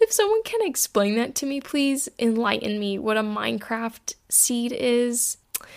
If 0.00 0.12
someone 0.12 0.42
can 0.42 0.60
explain 0.62 1.16
that 1.16 1.34
to 1.36 1.46
me, 1.46 1.60
please 1.60 2.08
enlighten 2.18 2.78
me 2.78 2.98
what 2.98 3.16
a 3.16 3.22
Minecraft 3.22 4.14
seed 4.28 4.72
is. 4.72 5.36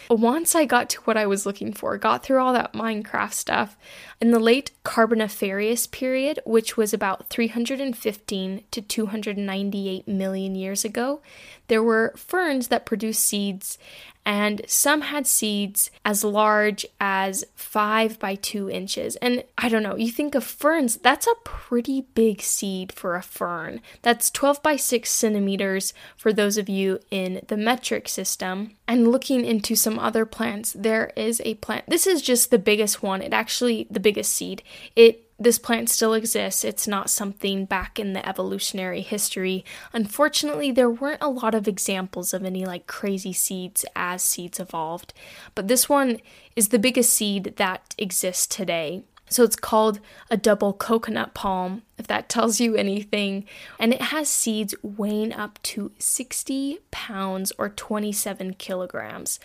Once 0.10 0.55
I 0.55 0.63
got 0.63 0.89
to 0.91 1.01
what 1.01 1.17
I 1.17 1.25
was 1.25 1.46
looking 1.46 1.74
for, 1.74 1.98
got 1.98 2.24
through 2.24 2.41
all 2.41 2.53
that 2.53 2.74
Minecraft 2.74 3.34
stuff, 3.34 3.75
in 4.22 4.32
the 4.32 4.39
late 4.39 4.72
Carboniferous 4.84 5.88
period, 5.88 6.39
which 6.46 6.77
was 6.77 6.93
about 6.93 7.27
315 7.29 8.63
to 8.72 8.82
298 8.82 10.08
million 10.08 10.55
years 10.55 10.86
ago, 10.86 11.22
there 11.67 11.84
were 11.84 12.13
ferns 12.15 12.70
that 12.70 12.86
produced 12.86 13.25
seeds 13.25 13.77
and 14.25 14.62
some 14.68 15.01
had 15.01 15.27
seeds 15.27 15.92
as 16.06 16.24
large 16.24 16.86
as 17.00 17.44
five 17.56 18.20
by 18.20 18.36
two 18.36 18.70
inches. 18.70 19.15
And 19.18 19.44
I 19.58 19.70
don't 19.70 19.84
know, 19.84 19.96
you 19.96 20.12
think 20.12 20.36
of 20.36 20.44
ferns, 20.44 20.98
that's 20.98 21.27
a 21.27 21.36
pretty 21.44 22.01
big 22.13 22.42
seed 22.42 22.92
for 22.92 23.15
a 23.15 23.22
fern. 23.22 23.82
That's 24.01 24.32
12 24.32 24.63
by 24.63 24.75
6 24.75 25.10
centimeters 25.10 25.94
for 26.15 26.32
those 26.32 26.58
of 26.58 26.70
you 26.70 27.00
in 27.12 27.42
the 27.48 27.58
metric 27.58 28.08
system. 28.08 28.72
And 28.88 29.12
looking 29.12 29.46
into 29.46 29.75
some 29.75 30.00
other 30.00 30.25
plants, 30.25 30.74
there 30.74 31.12
is 31.15 31.42
a 31.46 31.56
plant. 31.56 31.86
This 31.88 32.08
is 32.08 32.22
just 32.22 32.51
the 32.51 32.60
biggest 32.60 33.03
one. 33.03 33.22
It 33.22 33.34
actually, 33.34 33.88
the 33.89 34.00
biggest 34.00 34.34
seed. 34.34 34.63
It 34.96 35.23
this 35.39 35.57
plant 35.57 35.89
still 35.89 36.13
exists. 36.13 36.63
It's 36.63 36.87
not 36.87 37.09
something 37.09 37.65
back 37.65 37.99
in 37.99 38.13
the 38.13 38.27
evolutionary 38.27 39.01
history. 39.01 39.65
Unfortunately, 39.91 40.71
there 40.71 40.89
weren't 40.89 41.21
a 41.21 41.29
lot 41.29 41.55
of 41.55 41.67
examples 41.67 42.33
of 42.33 42.45
any 42.45 42.65
like 42.65 42.87
crazy 42.87 43.33
seeds 43.33 43.85
as 43.95 44.23
seeds 44.23 44.59
evolved. 44.59 45.13
But 45.55 45.67
this 45.67 45.89
one 45.89 46.19
is 46.55 46.69
the 46.69 46.79
biggest 46.79 47.13
seed 47.13 47.55
that 47.57 47.95
exists 47.97 48.47
today. 48.47 49.03
So 49.29 49.43
it's 49.43 49.55
called 49.55 49.99
a 50.29 50.37
double 50.37 50.73
coconut 50.73 51.33
palm, 51.33 51.81
if 51.97 52.05
that 52.07 52.29
tells 52.29 52.59
you 52.59 52.75
anything. 52.75 53.45
And 53.79 53.93
it 53.93 54.01
has 54.01 54.29
seeds 54.29 54.75
weighing 54.83 55.33
up 55.33 55.61
to 55.63 55.91
60 55.97 56.79
pounds 56.91 57.51
or 57.57 57.69
27 57.69 58.53
kilograms. 58.55 59.39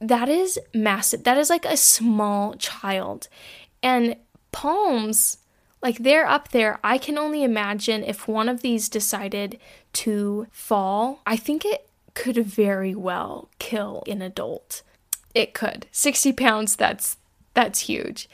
That 0.00 0.28
is 0.28 0.58
massive. 0.74 1.22
That 1.22 1.38
is 1.38 1.48
like 1.48 1.64
a 1.64 1.76
small 1.76 2.54
child. 2.54 3.28
And 3.84 4.16
palms, 4.52 5.38
like 5.82 5.98
they're 5.98 6.26
up 6.26 6.50
there. 6.50 6.78
I 6.84 6.98
can 6.98 7.18
only 7.18 7.42
imagine 7.42 8.04
if 8.04 8.28
one 8.28 8.48
of 8.48 8.62
these 8.62 8.88
decided 8.88 9.58
to 9.94 10.46
fall, 10.52 11.20
I 11.26 11.36
think 11.36 11.64
it 11.64 11.88
could 12.14 12.36
very 12.36 12.94
well 12.94 13.48
kill 13.58 14.04
an 14.06 14.22
adult. 14.22 14.82
It 15.34 15.54
could. 15.54 15.86
60 15.90 16.32
pounds, 16.32 16.76
that's 16.76 17.16
that's 17.54 17.80
huge. 17.80 18.28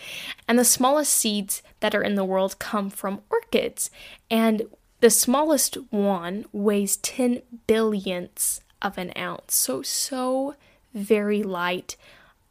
And 0.47 0.59
the 0.59 0.65
smallest 0.65 1.13
seeds 1.13 1.63
that 1.81 1.95
are 1.95 2.03
in 2.03 2.15
the 2.15 2.25
world 2.25 2.59
come 2.59 2.89
from 2.91 3.23
orchids. 3.31 3.91
And 4.31 4.63
the 5.01 5.11
smallest 5.11 5.77
one 5.91 6.45
weighs 6.53 6.97
10 6.99 7.43
billionths 7.67 8.61
of 8.81 8.97
an 8.97 9.13
ounce. 9.17 9.55
So, 9.55 9.83
so 9.83 10.55
very 10.95 11.43
light. 11.43 11.97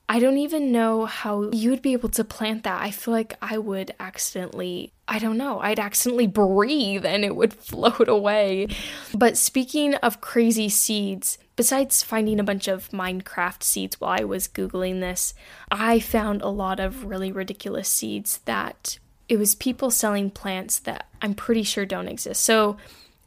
I 0.10 0.20
don't 0.20 0.38
even 0.38 0.72
know 0.72 1.06
how 1.06 1.50
you 1.52 1.70
would 1.70 1.82
be 1.82 1.92
able 1.92 2.10
to 2.10 2.24
plant 2.24 2.64
that. 2.64 2.82
I 2.82 2.92
feel 2.92 3.14
like 3.14 3.36
I 3.42 3.58
would 3.58 3.94
accidentally, 4.00 4.94
I 5.06 5.20
don't 5.20 5.38
know, 5.38 5.60
I'd 5.60 5.80
accidentally 5.80 6.28
breathe 6.28 7.06
and 7.06 7.26
it 7.26 7.36
would 7.36 7.54
float 7.56 8.08
away. 8.08 8.70
But 9.14 9.38
speaking 9.38 9.96
of 9.96 10.22
crazy 10.22 10.70
seeds, 10.70 11.38
besides 11.58 12.04
finding 12.04 12.40
a 12.40 12.44
bunch 12.46 12.70
of 12.70 12.90
Minecraft 12.90 13.62
seeds 13.64 14.00
while 14.00 14.18
I 14.18 14.24
was 14.24 14.48
Googling 14.48 15.02
this, 15.02 15.34
I 15.70 16.00
found 16.00 16.42
a 16.42 16.50
lot 16.50 16.80
of 16.80 17.06
really 17.06 17.32
ridiculous 17.32 17.90
seeds 17.90 18.40
that 18.46 19.00
it 19.28 19.38
was 19.38 19.56
people 19.56 19.92
selling 19.92 20.30
plants 20.30 20.80
that 20.80 21.08
I'm 21.22 21.34
pretty 21.34 21.64
sure 21.64 21.86
don't 21.86 22.08
exist. 22.08 22.46
So, 22.46 22.78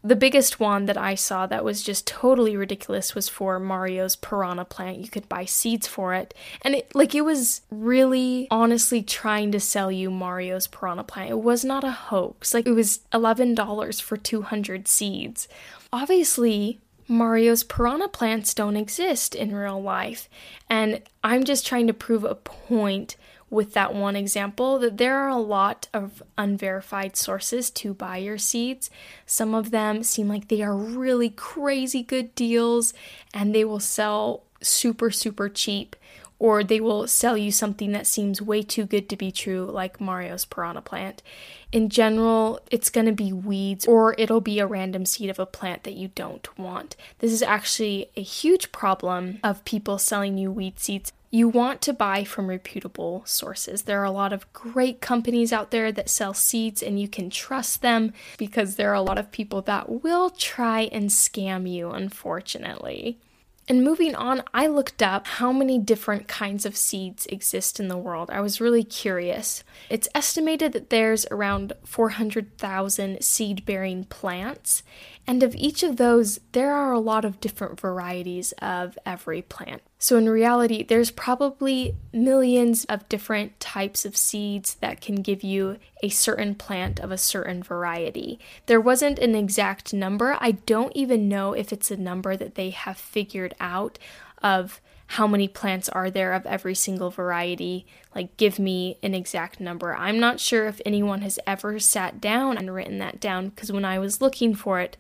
the 0.03 0.17
biggest 0.17 0.59
one 0.59 0.87
that 0.87 0.97
I 0.97 1.15
saw 1.15 1.47
that 1.47 1.65
was 1.65 1.83
just 1.83 2.07
totally 2.07 2.57
ridiculous 2.57 3.15
was 3.15 3.29
for 3.29 3.59
Mario's 3.59 4.17
piranha 4.17 4.65
plant. 4.65 4.99
You 4.99 5.09
could 5.09 5.29
buy 5.29 5.45
seeds 5.45 5.87
for 5.87 6.15
it. 6.15 6.33
And 6.63 6.75
it 6.75 6.95
like 6.95 7.15
it 7.15 7.21
was 7.21 7.61
really 7.71 8.49
honestly 8.51 9.03
trying 9.03 9.53
to 9.53 9.61
sell 9.61 9.93
you 9.93 10.11
Mario's 10.11 10.67
piranha 10.67 11.05
plant. 11.05 11.31
It 11.31 11.41
was 11.41 11.65
not 11.65 11.85
a 11.85 11.91
hoax. 11.91 12.55
Like 12.55 12.67
it 12.67 12.73
was 12.73 13.01
$11 13.13 14.01
for 14.01 14.17
200 14.17 14.89
seeds. 14.89 15.49
Obviously, 15.93 16.79
Mario's 17.07 17.65
piranha 17.65 18.09
plants 18.09 18.55
don't 18.55 18.77
exist 18.77 19.35
in 19.35 19.55
real 19.55 19.83
life. 19.83 20.29
And 20.71 21.03
I'm 21.23 21.45
just 21.45 21.67
trying 21.67 21.89
to 21.89 21.93
prove 21.93 22.25
a 22.25 22.35
point 22.35 23.17
with 23.51 23.75
that 23.75 23.93
one 23.93 24.15
example 24.15 24.79
that 24.79 24.97
there 24.97 25.19
are 25.19 25.29
a 25.29 25.37
lot 25.37 25.89
of 25.93 26.23
unverified 26.39 27.17
sources 27.17 27.69
to 27.71 27.93
buy 27.93 28.17
your 28.17 28.39
seeds. 28.39 28.89
Some 29.27 29.55
of 29.55 29.73
them 29.73 30.05
seem 30.05 30.29
like 30.29 30.49
they 30.49 30.63
are 30.63 30.77
really 30.77 31.31
crazy 31.31 32.03
good 32.03 32.35
deals 32.37 32.95
and 33.35 33.53
they 33.55 33.65
will 33.65 33.81
sell 33.81 34.45
super, 34.63 35.11
super 35.11 35.49
cheap, 35.49 35.97
or 36.39 36.65
they 36.65 36.81
will 36.81 37.07
sell 37.07 37.37
you 37.37 37.51
something 37.53 37.93
that 37.93 38.07
seems 38.07 38.41
way 38.41 38.63
too 38.63 38.87
good 38.87 39.09
to 39.11 39.17
be 39.17 39.31
true, 39.31 39.69
like 39.71 40.01
Mario's 40.01 40.47
piranha 40.47 40.81
plant. 40.81 41.23
In 41.71 41.91
general, 41.91 42.61
it's 42.71 42.89
going 42.89 43.07
to 43.07 43.13
be 43.13 43.33
weeds 43.33 43.87
or 43.87 44.15
it'll 44.17 44.41
be 44.41 44.59
a 44.59 44.67
random 44.67 45.05
seed 45.05 45.29
of 45.29 45.39
a 45.39 45.45
plant 45.45 45.85
that 45.85 45.95
you 45.95 46.09
don't 46.15 46.59
want. 46.59 46.97
This 47.19 47.33
is 47.33 47.43
actually 47.43 48.11
a 48.17 48.23
huge 48.23 48.73
problem 48.73 49.39
of 49.43 49.65
people 49.65 49.99
selling 49.99 50.39
you 50.39 50.51
weed 50.51 50.79
seeds 50.81 51.13
you 51.31 51.49
want 51.49 51.81
to 51.83 51.93
buy 51.93 52.25
from 52.25 52.49
reputable 52.49 53.23
sources. 53.25 53.83
There 53.83 54.01
are 54.01 54.05
a 54.05 54.11
lot 54.11 54.33
of 54.33 54.53
great 54.53 55.01
companies 55.01 55.53
out 55.53 55.71
there 55.71 55.93
that 55.93 56.09
sell 56.09 56.35
seeds, 56.35 56.83
and 56.83 57.01
you 57.01 57.07
can 57.07 57.31
trust 57.31 57.83
them 57.83 58.13
because 58.37 58.75
there 58.75 58.91
are 58.91 58.95
a 58.95 59.03
lot 59.03 59.19
of 59.19 59.31
people 59.31 59.63
that 59.63 60.03
will 60.03 60.31
try 60.31 60.89
and 60.93 61.09
scam 61.09 61.71
you, 61.71 61.91
unfortunately. 61.91 63.21
And 63.69 63.85
moving 63.85 64.17
on, 64.17 64.43
I 64.53 64.67
looked 64.67 65.01
up 65.01 65.29
how 65.29 65.53
many 65.53 65.79
different 65.79 66.27
kinds 66.27 66.67
of 66.67 66.77
seeds 66.77 67.27
exist 67.27 67.79
in 67.79 67.87
the 67.87 67.97
world. 67.97 68.29
I 68.29 68.41
was 68.41 68.61
really 68.61 68.83
curious. 68.83 69.63
It's 69.89 70.09
estimated 70.13 70.73
that 70.73 70.91
there's 70.91 71.25
around 71.31 71.75
400,000 71.85 73.23
seed 73.23 73.65
bearing 73.65 74.07
plants, 74.07 74.83
and 75.31 75.45
of 75.45 75.55
each 75.55 75.85
of 75.85 75.97
those, 75.97 76.41
there 76.51 76.75
are 76.75 76.91
a 76.91 76.99
lot 76.99 77.25
of 77.25 77.39
different 77.39 77.79
varieties 77.79 78.51
of 78.61 78.99
every 79.07 79.43
plant. 79.43 79.81
So, 79.97 80.19
in 80.19 80.29
reality, 80.29 80.83
there's 80.83 81.13
probably 81.13 81.95
millions 82.13 82.85
of 82.87 83.09
different 83.09 83.61
types 83.61 84.05
of 84.05 84.17
seeds 84.17 84.75
that 84.81 85.01
can 85.01 85.23
give 85.23 85.45
you 85.45 85.79
a 86.03 86.09
certain 86.09 86.57
plant 86.57 86.99
of 86.99 87.13
a 87.13 87.17
certain 87.17 87.63
variety. 87.63 88.41
There 88.67 88.81
wasn't 88.81 89.21
an 89.21 89.37
exact 89.37 89.95
number. 89.95 90.37
I 90.41 90.51
don't 90.51 90.97
even 90.97 91.29
know 91.29 91.53
if 91.53 91.73
it's 91.73 91.93
a 91.93 91.97
number 91.97 92.37
that 92.37 92.57
they 92.57 92.71
have 92.71 92.97
figured 92.97 93.55
out 93.61 94.01
of 94.43 94.81
how 95.11 95.27
many 95.27 95.49
plants 95.49 95.89
are 95.89 96.09
there 96.09 96.33
of 96.33 96.47
every 96.47 96.73
single 96.73 97.11
variety. 97.11 97.85
Like, 98.15 98.37
give 98.37 98.61
me 98.61 98.97
an 99.03 99.13
exact 99.13 99.59
number. 99.59 99.93
I'm 99.93 100.21
not 100.21 100.39
sure 100.39 100.69
if 100.69 100.81
anyone 100.87 101.23
has 101.23 101.37
ever 101.49 101.81
sat 101.81 102.21
down 102.21 102.57
and 102.57 102.73
written 102.73 102.99
that 102.99 103.19
down 103.19 103.49
because 103.49 103.73
when 103.73 103.85
I 103.85 103.99
was 103.99 104.21
looking 104.21 104.55
for 104.55 104.79
it, 104.79 104.97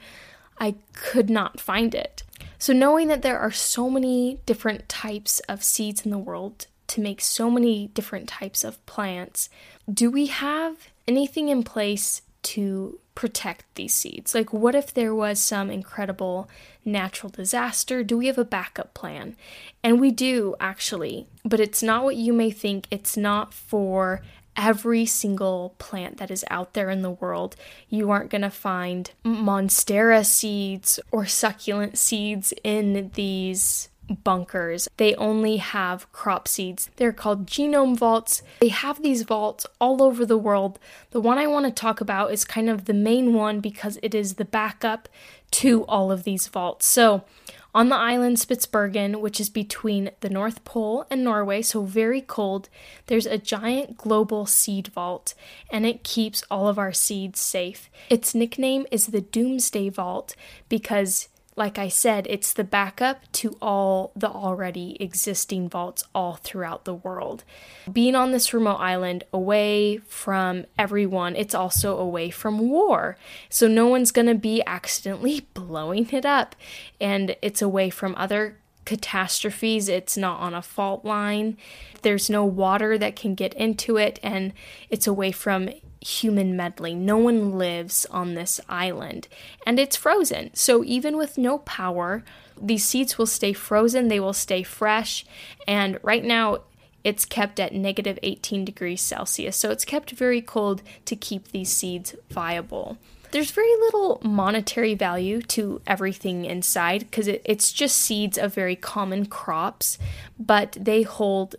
I 0.58 0.74
could 0.94 1.30
not 1.30 1.60
find 1.60 1.94
it. 1.94 2.24
So, 2.58 2.72
knowing 2.72 3.06
that 3.06 3.22
there 3.22 3.38
are 3.38 3.52
so 3.52 3.88
many 3.88 4.40
different 4.46 4.88
types 4.88 5.38
of 5.48 5.62
seeds 5.62 6.04
in 6.04 6.10
the 6.10 6.18
world 6.18 6.66
to 6.88 7.00
make 7.00 7.20
so 7.20 7.48
many 7.48 7.86
different 7.94 8.28
types 8.28 8.64
of 8.64 8.84
plants, 8.86 9.48
do 9.88 10.10
we 10.10 10.26
have 10.26 10.88
anything 11.06 11.50
in 11.50 11.62
place 11.62 12.22
to 12.42 12.98
protect 13.14 13.64
these 13.74 13.94
seeds? 13.94 14.34
Like, 14.34 14.52
what 14.52 14.74
if 14.74 14.92
there 14.94 15.14
was 15.14 15.40
some 15.40 15.70
incredible 15.70 16.48
natural 16.84 17.30
disaster? 17.30 18.02
Do 18.02 18.16
we 18.16 18.26
have 18.26 18.38
a 18.38 18.44
backup 18.44 18.94
plan? 18.94 19.36
And 19.82 20.00
we 20.00 20.10
do, 20.10 20.54
actually, 20.60 21.26
but 21.44 21.60
it's 21.60 21.82
not 21.82 22.04
what 22.04 22.16
you 22.16 22.32
may 22.32 22.50
think. 22.50 22.86
It's 22.90 23.16
not 23.16 23.52
for 23.52 24.22
every 24.56 25.06
single 25.06 25.74
plant 25.78 26.18
that 26.18 26.30
is 26.30 26.44
out 26.50 26.74
there 26.74 26.90
in 26.90 27.02
the 27.02 27.10
world. 27.10 27.56
You 27.88 28.10
aren't 28.10 28.30
going 28.30 28.42
to 28.42 28.50
find 28.50 29.10
monstera 29.24 30.24
seeds 30.24 31.00
or 31.10 31.26
succulent 31.26 31.98
seeds 31.98 32.52
in 32.64 33.10
these 33.14 33.88
bunkers. 34.10 34.88
They 34.96 35.14
only 35.14 35.58
have 35.58 36.10
crop 36.12 36.48
seeds. 36.48 36.90
They're 36.96 37.12
called 37.12 37.46
genome 37.46 37.96
vaults. 37.96 38.42
They 38.60 38.68
have 38.68 39.02
these 39.02 39.22
vaults 39.22 39.66
all 39.80 40.02
over 40.02 40.26
the 40.26 40.38
world. 40.38 40.78
The 41.10 41.20
one 41.20 41.38
I 41.38 41.46
want 41.46 41.66
to 41.66 41.72
talk 41.72 42.00
about 42.00 42.32
is 42.32 42.44
kind 42.44 42.68
of 42.68 42.84
the 42.84 42.94
main 42.94 43.34
one 43.34 43.60
because 43.60 43.98
it 44.02 44.14
is 44.14 44.34
the 44.34 44.44
backup 44.44 45.08
to 45.52 45.84
all 45.86 46.12
of 46.12 46.24
these 46.24 46.48
vaults. 46.48 46.86
So, 46.86 47.24
on 47.72 47.88
the 47.88 47.96
island 47.96 48.38
Spitsbergen, 48.38 49.20
which 49.20 49.38
is 49.38 49.48
between 49.48 50.10
the 50.20 50.28
North 50.28 50.64
Pole 50.64 51.06
and 51.08 51.22
Norway, 51.22 51.62
so 51.62 51.82
very 51.82 52.20
cold, 52.20 52.68
there's 53.06 53.26
a 53.26 53.38
giant 53.38 53.96
global 53.96 54.44
seed 54.44 54.88
vault, 54.88 55.34
and 55.70 55.86
it 55.86 56.02
keeps 56.02 56.42
all 56.50 56.66
of 56.66 56.80
our 56.80 56.92
seeds 56.92 57.38
safe. 57.38 57.88
Its 58.08 58.34
nickname 58.34 58.86
is 58.90 59.08
the 59.08 59.20
Doomsday 59.20 59.88
Vault 59.88 60.34
because 60.68 61.28
like 61.56 61.78
I 61.78 61.88
said, 61.88 62.26
it's 62.30 62.52
the 62.52 62.64
backup 62.64 63.30
to 63.32 63.56
all 63.60 64.12
the 64.14 64.30
already 64.30 64.96
existing 65.00 65.68
vaults 65.68 66.04
all 66.14 66.36
throughout 66.36 66.84
the 66.84 66.94
world. 66.94 67.44
Being 67.92 68.14
on 68.14 68.30
this 68.30 68.54
remote 68.54 68.76
island, 68.76 69.24
away 69.32 69.98
from 69.98 70.64
everyone, 70.78 71.36
it's 71.36 71.54
also 71.54 71.98
away 71.98 72.30
from 72.30 72.70
war. 72.70 73.16
So 73.48 73.66
no 73.68 73.88
one's 73.88 74.12
going 74.12 74.28
to 74.28 74.34
be 74.34 74.62
accidentally 74.66 75.46
blowing 75.54 76.08
it 76.10 76.24
up. 76.24 76.56
And 77.00 77.36
it's 77.42 77.60
away 77.60 77.90
from 77.90 78.14
other 78.16 78.56
catastrophes. 78.84 79.88
It's 79.88 80.16
not 80.16 80.40
on 80.40 80.54
a 80.54 80.62
fault 80.62 81.04
line. 81.04 81.56
There's 82.02 82.30
no 82.30 82.44
water 82.44 82.96
that 82.98 83.16
can 83.16 83.34
get 83.34 83.54
into 83.54 83.96
it, 83.96 84.18
and 84.22 84.52
it's 84.88 85.06
away 85.06 85.32
from 85.32 85.68
human 86.00 86.56
meddling. 86.56 87.04
No 87.04 87.16
one 87.16 87.58
lives 87.58 88.06
on 88.10 88.34
this 88.34 88.60
island, 88.68 89.28
and 89.66 89.78
it's 89.78 89.96
frozen. 89.96 90.50
So 90.54 90.82
even 90.84 91.16
with 91.16 91.38
no 91.38 91.58
power, 91.58 92.24
these 92.60 92.84
seeds 92.84 93.18
will 93.18 93.26
stay 93.26 93.52
frozen, 93.52 94.08
they 94.08 94.20
will 94.20 94.32
stay 94.32 94.62
fresh, 94.62 95.24
and 95.66 95.98
right 96.02 96.24
now 96.24 96.60
it's 97.02 97.24
kept 97.24 97.58
at 97.58 97.72
negative 97.74 98.18
18 98.22 98.64
degrees 98.64 99.00
Celsius. 99.00 99.56
So 99.56 99.70
it's 99.70 99.84
kept 99.84 100.10
very 100.10 100.42
cold 100.42 100.82
to 101.06 101.16
keep 101.16 101.48
these 101.48 101.70
seeds 101.70 102.14
viable. 102.30 102.98
There's 103.30 103.52
very 103.52 103.74
little 103.76 104.20
monetary 104.22 104.94
value 104.94 105.40
to 105.42 105.80
everything 105.86 106.44
inside 106.44 107.00
because 107.00 107.28
it, 107.28 107.42
it's 107.44 107.72
just 107.72 107.96
seeds 107.96 108.36
of 108.36 108.54
very 108.54 108.76
common 108.76 109.26
crops, 109.26 109.98
but 110.38 110.76
they 110.78 111.02
hold 111.02 111.54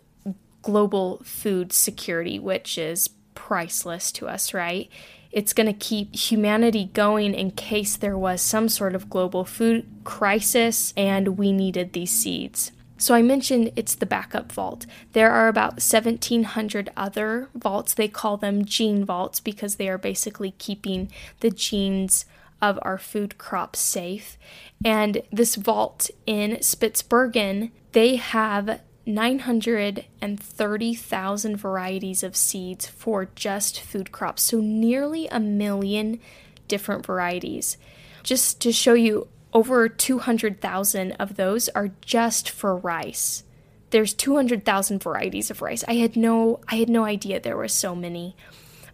global 0.60 1.20
food 1.24 1.72
security, 1.72 2.38
which 2.38 2.78
is 2.78 3.08
priceless 3.34 4.12
to 4.12 4.28
us, 4.28 4.54
right? 4.54 4.88
It's 5.30 5.52
going 5.52 5.66
to 5.66 5.72
keep 5.72 6.14
humanity 6.14 6.90
going 6.92 7.34
in 7.34 7.52
case 7.52 7.96
there 7.96 8.18
was 8.18 8.42
some 8.42 8.68
sort 8.68 8.94
of 8.94 9.08
global 9.08 9.44
food 9.44 9.86
crisis 10.04 10.92
and 10.96 11.38
we 11.38 11.52
needed 11.52 11.92
these 11.92 12.10
seeds. 12.10 12.72
So 12.98 13.14
I 13.14 13.22
mentioned 13.22 13.72
it's 13.74 13.96
the 13.96 14.06
backup 14.06 14.52
vault. 14.52 14.86
There 15.12 15.32
are 15.32 15.48
about 15.48 15.82
1700 15.82 16.90
other 16.96 17.48
vaults. 17.54 17.94
They 17.94 18.06
call 18.06 18.36
them 18.36 18.64
gene 18.64 19.04
vaults 19.04 19.40
because 19.40 19.74
they 19.74 19.88
are 19.88 19.98
basically 19.98 20.52
keeping 20.58 21.10
the 21.40 21.50
genes 21.50 22.26
of 22.60 22.78
our 22.82 22.98
food 22.98 23.38
crops 23.38 23.80
safe. 23.80 24.38
And 24.84 25.22
this 25.32 25.56
vault 25.56 26.10
in 26.26 26.52
Spitsbergen, 26.58 27.72
they 27.90 28.16
have 28.16 28.80
930,000 29.04 31.56
varieties 31.56 32.22
of 32.22 32.36
seeds 32.36 32.86
for 32.86 33.28
just 33.34 33.80
food 33.80 34.12
crops. 34.12 34.42
So 34.42 34.60
nearly 34.60 35.26
a 35.28 35.40
million 35.40 36.20
different 36.68 37.04
varieties. 37.04 37.76
Just 38.22 38.60
to 38.60 38.70
show 38.72 38.94
you 38.94 39.26
over 39.52 39.88
200,000 39.88 41.12
of 41.12 41.36
those 41.36 41.68
are 41.70 41.90
just 42.00 42.48
for 42.48 42.76
rice. 42.76 43.42
There's 43.90 44.14
200,000 44.14 45.02
varieties 45.02 45.50
of 45.50 45.60
rice. 45.60 45.82
I 45.86 45.96
had 45.96 46.16
no 46.16 46.60
I 46.68 46.76
had 46.76 46.88
no 46.88 47.04
idea 47.04 47.40
there 47.40 47.56
were 47.56 47.68
so 47.68 47.94
many. 47.94 48.34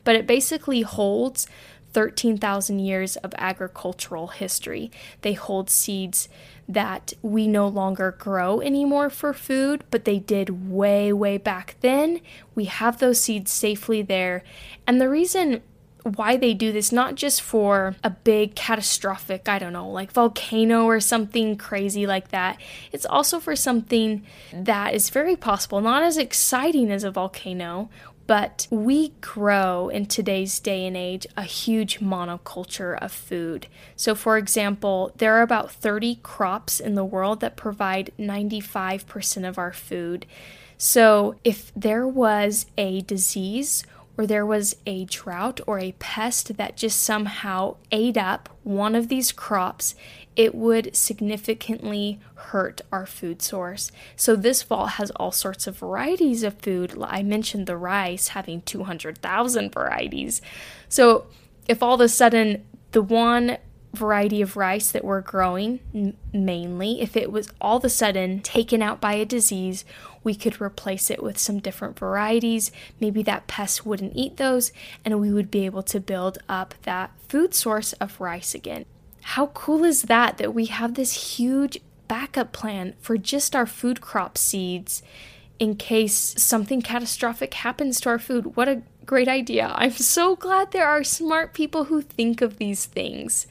But 0.03 0.17
it 0.17 0.27
basically 0.27 0.83
holds 0.83 1.47
13,000 1.93 2.79
years 2.79 3.17
of 3.17 3.35
agricultural 3.39 4.29
history. 4.29 4.91
They 5.23 5.33
hold 5.33 5.71
seeds 5.71 6.29
that 6.69 7.15
we 7.23 7.49
no 7.49 7.67
longer 7.67 8.15
grow 8.19 8.61
anymore 8.61 9.09
for 9.09 9.33
food, 9.33 9.85
but 9.91 10.05
they 10.05 10.19
did 10.19 10.71
way, 10.71 11.13
way 11.13 11.39
back 11.39 11.77
then. 11.81 12.21
We 12.55 12.67
have 12.67 12.99
those 12.99 13.21
seeds 13.21 13.51
safely 13.51 14.03
there. 14.03 14.45
And 14.87 15.01
the 15.01 15.09
reason 15.09 15.63
why 16.03 16.37
they 16.37 16.55
do 16.55 16.73
this, 16.73 16.93
not 16.93 17.15
just 17.15 17.43
for 17.43 17.97
a 18.05 18.11
big 18.11 18.55
catastrophic, 18.55 19.49
I 19.49 19.59
don't 19.59 19.73
know, 19.73 19.89
like 19.89 20.13
volcano 20.13 20.85
or 20.85 21.01
something 21.01 21.57
crazy 21.57 22.07
like 22.07 22.29
that. 22.29 22.61
It's 22.93 23.07
also 23.07 23.41
for 23.41 23.57
something 23.57 24.25
that 24.53 24.95
is 24.95 25.11
very 25.11 25.37
possible, 25.37 25.81
not 25.81 26.03
as 26.03 26.17
exciting 26.17 26.91
as 26.91 27.05
a 27.05 27.11
volcano, 27.11 27.91
but 28.29 28.69
we 28.71 29.09
grow 29.23 29.89
in 29.89 30.05
today's 30.05 30.61
day 30.61 30.87
and 30.87 30.97
age 30.97 31.27
a 31.35 31.43
huge 31.43 31.99
monoculture 31.99 32.97
of 33.03 33.11
food. 33.11 33.67
So, 33.97 34.15
for 34.15 34.37
example, 34.37 35.13
there 35.17 35.35
are 35.35 35.43
about 35.43 35.73
30 35.73 36.17
crops 36.17 36.79
in 36.79 36.95
the 36.95 37.07
world 37.07 37.41
that 37.41 37.57
provide 37.57 38.13
95% 38.19 39.49
of 39.49 39.57
our 39.57 39.73
food. 39.73 40.27
So, 40.77 41.37
if 41.43 41.73
there 41.75 42.07
was 42.07 42.67
a 42.77 43.01
disease 43.01 43.83
or 44.19 44.27
there 44.27 44.45
was 44.45 44.75
a 44.85 45.05
drought 45.05 45.61
or 45.67 45.79
a 45.79 45.93
pest 45.93 46.57
that 46.57 46.77
just 46.77 47.01
somehow 47.01 47.77
ate 47.93 48.17
up 48.17 48.49
one 48.65 48.97
of 48.97 49.09
these 49.09 49.31
crops, 49.31 49.95
it 50.35 50.55
would 50.55 50.95
significantly 50.95 52.19
hurt 52.35 52.81
our 52.91 53.07
food 53.07 53.41
source. 53.41 53.93
So, 54.17 54.35
this 54.35 54.63
vault 54.63 54.91
has 54.91 55.13
all 55.13 55.31
sorts 55.31 55.69
of 55.69 55.79
varieties 55.79 56.43
of 56.43 56.59
food. 56.59 56.97
I 57.01 57.23
mentioned 57.23 57.67
the 57.67 57.77
rice 57.77 58.29
having 58.29 58.63
200,000 58.63 59.73
varieties. 59.73 60.43
So, 60.89 61.27
if 61.69 61.83
all 61.83 61.95
of 61.95 62.01
a 62.01 62.09
sudden 62.09 62.65
the 62.93 63.03
one 63.03 63.59
variety 63.95 64.43
of 64.43 64.57
rice 64.57 64.91
that 64.91 65.05
we're 65.05 65.21
growing, 65.21 66.15
mainly, 66.33 67.01
if 67.01 67.17
it 67.17 67.33
was 67.33 67.51
all 67.61 67.79
of 67.79 67.85
a 67.85 67.89
sudden 67.89 68.41
taken 68.41 68.83
out 68.83 69.01
by 69.01 69.15
a 69.15 69.25
disease, 69.25 69.85
we 70.23 70.35
could 70.35 70.61
replace 70.61 71.11
it 71.11 71.23
with 71.23 71.39
some 71.39 71.59
different 71.59 71.99
varieties. 71.99 72.71
Maybe 73.01 73.23
that 73.23 73.47
pest 73.47 73.87
wouldn't 73.87 74.17
eat 74.17 74.37
those, 74.37 74.73
and 75.05 75.21
we 75.21 75.33
would 75.33 75.51
be 75.51 75.65
able 75.65 75.83
to 75.85 76.01
build 76.01 76.39
up 76.49 76.75
that 76.83 77.13
food 77.29 77.55
source 77.55 77.93
of 77.95 78.21
rice 78.21 78.55
again. 78.55 78.85
How 79.23 79.47
cool 79.49 79.85
is 79.85 80.03
that? 80.03 80.39
That 80.39 80.55
we 80.55 80.67
have 80.67 80.95
this 80.95 81.37
huge 81.39 81.81
backup 82.09 82.53
plan 82.53 82.95
for 83.01 83.19
just 83.19 83.55
our 83.55 83.67
food 83.67 84.01
crop 84.01 84.39
seeds 84.39 85.03
in 85.59 85.77
case 85.77 86.35
something 86.39 86.81
catastrophic 86.81 87.53
happens 87.55 88.01
to 88.01 88.09
our 88.09 88.19
food. 88.19 88.57
What 88.57 88.69
a 88.69 88.83
great 89.05 89.29
idea! 89.29 89.73
I'm 89.75 89.93
so 89.93 90.37
glad 90.37 90.71
there 90.71 90.87
are 90.87 91.03
smart 91.05 91.55
people 91.55 91.85
who 91.85 92.03
think 92.03 92.41
of 92.41 92.59
these 92.59 92.85
things. 92.85 93.47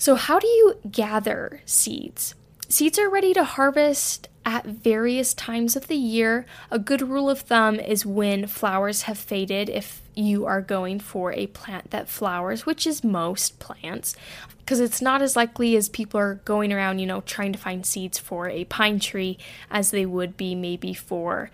So, 0.00 0.14
how 0.14 0.38
do 0.38 0.46
you 0.46 0.76
gather 0.88 1.60
seeds? 1.64 2.36
Seeds 2.68 3.00
are 3.00 3.10
ready 3.10 3.34
to 3.34 3.42
harvest 3.42 4.28
at 4.44 4.64
various 4.64 5.34
times 5.34 5.74
of 5.74 5.88
the 5.88 5.96
year. 5.96 6.46
A 6.70 6.78
good 6.78 7.02
rule 7.02 7.28
of 7.28 7.40
thumb 7.40 7.80
is 7.80 8.06
when 8.06 8.46
flowers 8.46 9.02
have 9.02 9.18
faded, 9.18 9.68
if 9.68 10.00
you 10.14 10.46
are 10.46 10.62
going 10.62 11.00
for 11.00 11.32
a 11.32 11.48
plant 11.48 11.90
that 11.90 12.08
flowers, 12.08 12.64
which 12.64 12.86
is 12.86 13.02
most 13.02 13.58
plants, 13.58 14.14
because 14.60 14.78
it's 14.78 15.02
not 15.02 15.20
as 15.20 15.34
likely 15.34 15.76
as 15.76 15.88
people 15.88 16.20
are 16.20 16.36
going 16.44 16.72
around, 16.72 17.00
you 17.00 17.06
know, 17.06 17.22
trying 17.22 17.52
to 17.52 17.58
find 17.58 17.84
seeds 17.84 18.18
for 18.18 18.48
a 18.48 18.64
pine 18.66 19.00
tree 19.00 19.36
as 19.70 19.90
they 19.90 20.06
would 20.06 20.36
be 20.36 20.54
maybe 20.54 20.94
for 20.94 21.50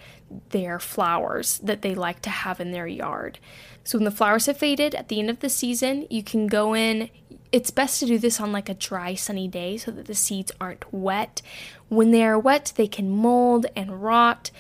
their 0.51 0.79
flowers 0.79 1.59
that 1.59 1.83
they 1.83 1.95
like 1.95 2.21
to 2.21 2.31
have 2.31 2.61
in 2.61 2.73
their 2.73 2.87
yard. 2.87 3.39
So 3.85 3.99
when 3.99 4.05
the 4.05 4.11
flowers 4.11 4.47
have 4.47 4.57
faded 4.57 4.95
at 4.95 5.09
the 5.09 5.21
end 5.21 5.31
of 5.31 5.41
the 5.41 5.49
season, 5.49 6.07
you 6.11 6.23
can 6.23 6.47
go 6.47 6.75
in, 6.75 7.11
it's 7.55 7.71
best 7.71 8.01
to 8.01 8.07
do 8.07 8.19
this 8.19 8.41
on 8.41 8.51
like 8.51 8.69
a 8.69 8.75
dry, 8.75 9.15
sunny 9.15 9.47
day 9.47 9.77
so 9.77 9.93
that 9.93 10.07
the 10.07 10.15
seeds 10.15 10.51
aren't 10.61 10.93
wet. 10.93 11.41
When 11.89 12.11
they 12.11 12.25
are 12.25 12.37
wet, 12.37 12.73
they 12.75 12.89
can 12.89 13.09
mold 13.09 13.67
and 13.77 14.03
rot, 14.03 14.51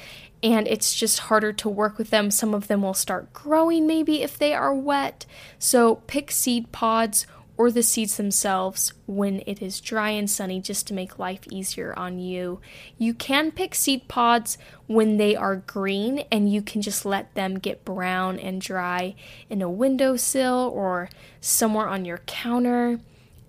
and 0.44 0.68
it's 0.68 0.94
just 0.94 1.18
harder 1.18 1.52
to 1.54 1.68
work 1.68 1.98
with 1.98 2.10
them. 2.10 2.30
Some 2.30 2.54
of 2.54 2.68
them 2.68 2.82
will 2.82 2.94
start 2.94 3.32
growing 3.32 3.88
maybe 3.88 4.22
if 4.22 4.38
they 4.38 4.54
are 4.54 4.72
wet. 4.72 5.26
So 5.58 5.96
pick 6.06 6.30
seed 6.30 6.70
pods 6.70 7.26
or 7.56 7.70
the 7.70 7.82
seeds 7.82 8.16
themselves 8.16 8.92
when 9.06 9.42
it 9.46 9.62
is 9.62 9.80
dry 9.80 10.10
and 10.10 10.28
sunny 10.28 10.60
just 10.60 10.86
to 10.88 10.94
make 10.94 11.18
life 11.18 11.40
easier 11.50 11.96
on 11.96 12.18
you. 12.18 12.60
You 12.98 13.14
can 13.14 13.52
pick 13.52 13.74
seed 13.74 14.08
pods 14.08 14.58
when 14.86 15.16
they 15.18 15.36
are 15.36 15.56
green 15.56 16.24
and 16.32 16.52
you 16.52 16.62
can 16.62 16.82
just 16.82 17.04
let 17.04 17.34
them 17.34 17.58
get 17.58 17.84
brown 17.84 18.38
and 18.38 18.60
dry 18.60 19.14
in 19.48 19.62
a 19.62 19.70
windowsill 19.70 20.70
or 20.74 21.08
somewhere 21.40 21.88
on 21.88 22.04
your 22.04 22.18
counter. 22.26 22.98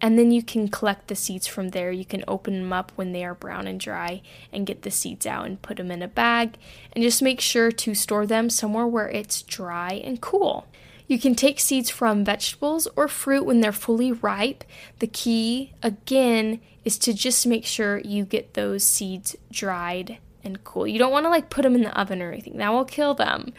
And 0.02 0.20
then 0.20 0.32
you 0.32 0.44
can 0.44 0.68
collect 0.68 1.08
the 1.08 1.16
seeds 1.16 1.48
from 1.48 1.70
there. 1.70 1.92
You 1.92 2.06
can 2.06 2.24
open 2.28 2.54
them 2.54 2.74
up 2.74 2.92
when 2.96 3.12
they 3.12 3.26
are 3.26 3.34
brown 3.34 3.66
and 3.66 3.80
dry 3.80 4.22
and 4.52 4.68
get 4.68 4.84
the 4.84 4.92
seeds 4.92 5.26
out 5.26 5.48
and 5.48 5.62
put 5.62 5.78
them 5.78 5.90
in 5.90 6.04
a 6.04 6.08
bag. 6.08 6.58
And 6.94 7.04
just 7.04 7.24
make 7.24 7.42
sure 7.42 7.72
to 7.72 7.96
store 7.96 8.28
them 8.28 8.52
somewhere 8.52 8.86
where 8.86 9.10
it's 9.10 9.42
dry 9.42 9.94
and 9.94 10.22
cool. 10.22 10.68
You 11.08 11.20
can 11.20 11.36
take 11.36 11.60
seeds 11.60 11.90
from 11.90 12.26
vegetables 12.26 12.88
or 12.96 13.08
fruit 13.08 13.46
when 13.46 13.62
they're 13.62 13.72
fully 13.72 14.12
ripe. 14.12 14.64
The 15.00 15.08
key, 15.08 15.74
again, 15.84 16.62
is 16.84 16.98
to 17.00 17.14
just 17.14 17.46
make 17.46 17.66
sure 17.66 18.00
you 18.00 18.26
get 18.26 18.54
those 18.54 18.84
seeds 18.84 19.36
dried 19.52 20.18
and 20.44 20.64
cool. 20.64 20.88
You 20.88 21.00
don't 21.00 21.12
want 21.12 21.26
to 21.26 21.30
like 21.30 21.50
put 21.50 21.64
them 21.64 21.76
in 21.76 21.82
the 21.82 22.00
oven 22.00 22.22
or 22.22 22.32
anything, 22.32 22.58
that 22.58 22.72
will 22.72 22.86
kill 22.86 23.16
them. 23.16 23.54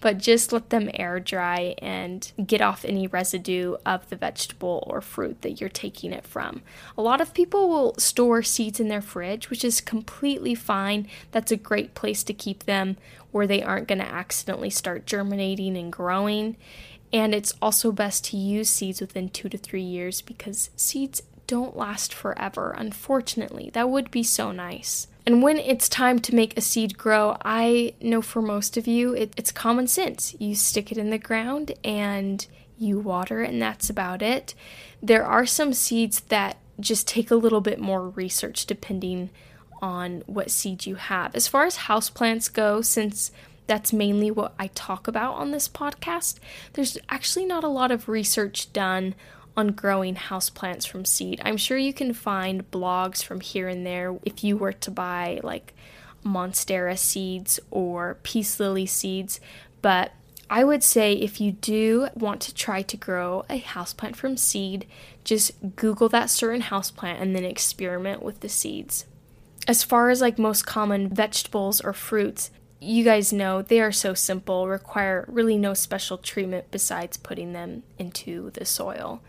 But 0.00 0.18
just 0.18 0.52
let 0.52 0.70
them 0.70 0.90
air 0.94 1.20
dry 1.20 1.76
and 1.78 2.30
get 2.44 2.60
off 2.60 2.84
any 2.84 3.06
residue 3.06 3.76
of 3.86 4.08
the 4.10 4.16
vegetable 4.16 4.82
or 4.88 5.00
fruit 5.00 5.42
that 5.42 5.60
you're 5.60 5.70
taking 5.70 6.12
it 6.12 6.26
from. 6.26 6.62
A 6.98 7.02
lot 7.02 7.20
of 7.20 7.32
people 7.32 7.68
will 7.68 7.94
store 7.98 8.42
seeds 8.42 8.80
in 8.80 8.88
their 8.88 9.00
fridge, 9.00 9.48
which 9.48 9.64
is 9.64 9.80
completely 9.80 10.56
fine. 10.56 11.06
That's 11.30 11.52
a 11.52 11.56
great 11.56 11.94
place 11.94 12.24
to 12.24 12.34
keep 12.34 12.64
them 12.64 12.96
where 13.32 13.46
they 13.46 13.62
aren't 13.62 13.88
going 13.88 13.98
to 13.98 14.06
accidentally 14.06 14.70
start 14.70 15.06
germinating 15.06 15.76
and 15.76 15.92
growing. 15.92 16.56
And 17.12 17.34
it's 17.34 17.52
also 17.60 17.92
best 17.92 18.24
to 18.26 18.36
use 18.36 18.70
seeds 18.70 19.00
within 19.00 19.28
two 19.28 19.48
to 19.48 19.58
three 19.58 19.82
years 19.82 20.20
because 20.22 20.70
seeds 20.76 21.22
don't 21.46 21.76
last 21.76 22.14
forever, 22.14 22.74
unfortunately. 22.76 23.70
That 23.72 23.90
would 23.90 24.10
be 24.10 24.22
so 24.22 24.52
nice. 24.52 25.08
And 25.26 25.42
when 25.42 25.58
it's 25.58 25.88
time 25.88 26.18
to 26.20 26.34
make 26.34 26.56
a 26.56 26.60
seed 26.60 26.96
grow, 26.98 27.36
I 27.44 27.94
know 28.00 28.22
for 28.22 28.42
most 28.42 28.76
of 28.76 28.86
you, 28.86 29.14
it, 29.14 29.34
it's 29.36 29.52
common 29.52 29.86
sense. 29.86 30.34
You 30.38 30.54
stick 30.54 30.90
it 30.90 30.98
in 30.98 31.10
the 31.10 31.18
ground 31.18 31.72
and 31.84 32.46
you 32.78 32.98
water 32.98 33.42
and 33.42 33.62
that's 33.62 33.88
about 33.88 34.22
it. 34.22 34.54
There 35.02 35.24
are 35.24 35.46
some 35.46 35.72
seeds 35.72 36.20
that 36.20 36.56
just 36.80 37.06
take 37.06 37.30
a 37.30 37.36
little 37.36 37.60
bit 37.60 37.78
more 37.78 38.08
research 38.08 38.66
depending 38.66 39.30
on 39.82 40.22
what 40.26 40.50
seed 40.50 40.86
you 40.86 40.94
have. 40.94 41.34
As 41.34 41.48
far 41.48 41.64
as 41.64 41.76
houseplants 41.76 42.50
go, 42.50 42.80
since 42.80 43.32
that's 43.66 43.92
mainly 43.92 44.30
what 44.30 44.54
I 44.58 44.68
talk 44.68 45.08
about 45.08 45.34
on 45.34 45.50
this 45.50 45.68
podcast, 45.68 46.38
there's 46.72 46.96
actually 47.08 47.44
not 47.44 47.64
a 47.64 47.68
lot 47.68 47.90
of 47.90 48.08
research 48.08 48.72
done 48.72 49.14
on 49.56 49.68
growing 49.68 50.14
houseplants 50.14 50.86
from 50.86 51.04
seed. 51.04 51.40
I'm 51.44 51.56
sure 51.56 51.76
you 51.76 51.92
can 51.92 52.14
find 52.14 52.70
blogs 52.70 53.22
from 53.22 53.40
here 53.40 53.68
and 53.68 53.84
there 53.84 54.16
if 54.24 54.42
you 54.42 54.56
were 54.56 54.72
to 54.72 54.90
buy 54.90 55.40
like 55.42 55.74
Monstera 56.24 56.96
seeds 56.96 57.60
or 57.70 58.16
peace 58.22 58.58
lily 58.58 58.86
seeds, 58.86 59.40
but 59.82 60.12
I 60.48 60.64
would 60.64 60.82
say 60.82 61.14
if 61.14 61.40
you 61.40 61.52
do 61.52 62.08
want 62.14 62.42
to 62.42 62.54
try 62.54 62.82
to 62.82 62.96
grow 62.96 63.44
a 63.48 63.60
houseplant 63.60 64.16
from 64.16 64.36
seed, 64.36 64.86
just 65.24 65.52
Google 65.76 66.08
that 66.10 66.28
certain 66.30 66.62
houseplant 66.62 67.20
and 67.20 67.34
then 67.34 67.44
experiment 67.44 68.22
with 68.22 68.40
the 68.40 68.50
seeds. 68.50 69.06
As 69.68 69.84
far 69.84 70.10
as 70.10 70.20
like 70.20 70.38
most 70.38 70.66
common 70.66 71.08
vegetables 71.08 71.80
or 71.80 71.92
fruits, 71.92 72.50
you 72.80 73.04
guys 73.04 73.32
know 73.32 73.62
they 73.62 73.80
are 73.80 73.92
so 73.92 74.12
simple, 74.12 74.66
require 74.66 75.24
really 75.28 75.56
no 75.56 75.72
special 75.72 76.18
treatment 76.18 76.66
besides 76.70 77.16
putting 77.16 77.52
them 77.52 77.84
into 77.98 78.50
the 78.50 78.64
soil. 78.64 79.22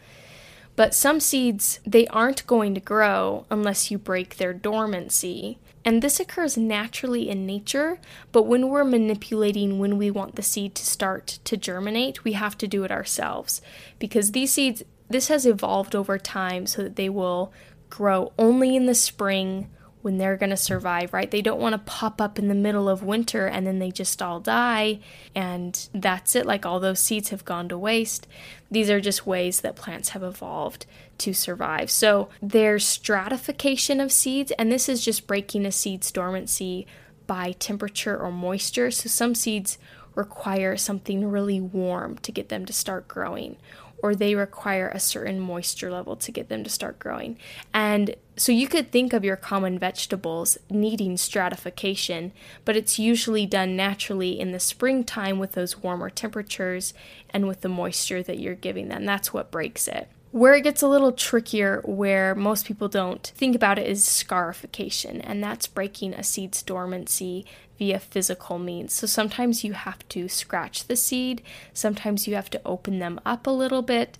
But 0.75 0.95
some 0.95 1.19
seeds, 1.19 1.79
they 1.85 2.07
aren't 2.07 2.47
going 2.47 2.73
to 2.73 2.81
grow 2.81 3.45
unless 3.51 3.91
you 3.91 3.99
break 3.99 4.37
their 4.37 4.53
dormancy. 4.53 5.59
And 5.85 6.01
this 6.01 6.19
occurs 6.19 6.57
naturally 6.57 7.29
in 7.29 7.45
nature, 7.45 7.99
but 8.31 8.43
when 8.43 8.69
we're 8.69 8.83
manipulating 8.83 9.77
when 9.77 9.99
we 9.99 10.09
want 10.09 10.35
the 10.35 10.41
seed 10.41 10.73
to 10.75 10.85
start 10.85 11.39
to 11.43 11.57
germinate, 11.57 12.23
we 12.23 12.33
have 12.33 12.57
to 12.57 12.67
do 12.67 12.83
it 12.83 12.91
ourselves. 12.91 13.61
Because 13.99 14.31
these 14.31 14.53
seeds, 14.53 14.81
this 15.09 15.27
has 15.27 15.45
evolved 15.45 15.95
over 15.95 16.17
time 16.17 16.65
so 16.65 16.81
that 16.81 16.95
they 16.95 17.09
will 17.09 17.53
grow 17.91 18.31
only 18.39 18.75
in 18.75 18.87
the 18.87 18.95
spring 18.95 19.69
when 20.03 20.17
they're 20.17 20.37
going 20.37 20.49
to 20.49 20.57
survive, 20.57 21.13
right? 21.13 21.31
They 21.31 21.41
don't 21.41 21.61
want 21.61 21.73
to 21.73 21.91
pop 21.91 22.21
up 22.21 22.37
in 22.37 22.49
the 22.49 22.53
middle 22.53 22.89
of 22.89 23.03
winter 23.03 23.47
and 23.47 23.65
then 23.65 23.79
they 23.79 23.89
just 23.89 24.21
all 24.21 24.41
die 24.41 24.99
and 25.33 25.87
that's 25.93 26.35
it. 26.35 26.45
Like 26.45 26.65
all 26.65 26.81
those 26.81 26.99
seeds 26.99 27.29
have 27.29 27.45
gone 27.45 27.69
to 27.69 27.77
waste. 27.77 28.27
These 28.69 28.89
are 28.89 28.99
just 28.99 29.25
ways 29.25 29.61
that 29.61 29.77
plants 29.77 30.09
have 30.09 30.21
evolved 30.21 30.85
to 31.19 31.33
survive. 31.33 31.89
So 31.89 32.27
there's 32.41 32.85
stratification 32.85 34.01
of 34.01 34.11
seeds, 34.11 34.51
and 34.59 34.71
this 34.71 34.89
is 34.89 35.05
just 35.05 35.25
breaking 35.25 35.65
a 35.65 35.71
seed's 35.71 36.11
dormancy 36.11 36.85
by 37.25 37.53
temperature 37.53 38.17
or 38.17 38.31
moisture. 38.31 38.91
So 38.91 39.07
some 39.07 39.35
seeds 39.35 39.77
require 40.15 40.75
something 40.75 41.25
really 41.25 41.61
warm 41.61 42.17
to 42.17 42.31
get 42.31 42.49
them 42.49 42.65
to 42.65 42.73
start 42.73 43.07
growing, 43.07 43.55
or 44.03 44.13
they 44.13 44.35
require 44.35 44.89
a 44.89 44.99
certain 44.99 45.39
moisture 45.39 45.89
level 45.89 46.17
to 46.17 46.29
get 46.29 46.49
them 46.49 46.61
to 46.61 46.69
start 46.69 46.99
growing. 46.99 47.37
And 47.73 48.15
so 48.35 48.51
you 48.51 48.67
could 48.67 48.91
think 48.91 49.13
of 49.13 49.23
your 49.23 49.37
common 49.37 49.79
vegetables 49.79 50.57
needing 50.69 51.15
stratification, 51.15 52.33
but 52.65 52.75
it's 52.75 52.99
usually 52.99 53.45
done 53.45 53.77
naturally 53.77 54.37
in 54.37 54.51
the 54.51 54.59
springtime 54.59 55.39
with 55.39 55.53
those 55.53 55.81
warmer 55.81 56.09
temperatures 56.09 56.93
and 57.29 57.47
with 57.47 57.61
the 57.61 57.69
moisture 57.69 58.21
that 58.21 58.39
you're 58.39 58.55
giving 58.55 58.89
them. 58.89 59.05
That's 59.05 59.33
what 59.33 59.51
breaks 59.51 59.87
it. 59.87 60.09
Where 60.31 60.55
it 60.55 60.63
gets 60.63 60.81
a 60.81 60.87
little 60.87 61.13
trickier, 61.13 61.81
where 61.85 62.35
most 62.35 62.65
people 62.65 62.89
don't 62.89 63.31
think 63.37 63.55
about 63.55 63.79
it, 63.79 63.87
is 63.87 64.03
scarification, 64.03 65.21
and 65.21 65.41
that's 65.41 65.67
breaking 65.67 66.13
a 66.15 66.23
seed's 66.23 66.61
dormancy 66.61 67.45
via 67.83 67.99
physical 67.99 68.57
means. 68.57 68.93
So 68.93 69.05
sometimes 69.05 69.65
you 69.65 69.73
have 69.73 70.07
to 70.07 70.29
scratch 70.29 70.87
the 70.87 70.95
seed, 70.95 71.41
sometimes 71.73 72.29
you 72.29 72.35
have 72.35 72.49
to 72.51 72.61
open 72.65 72.99
them 72.99 73.19
up 73.25 73.45
a 73.45 73.49
little 73.49 73.81
bit. 73.81 74.17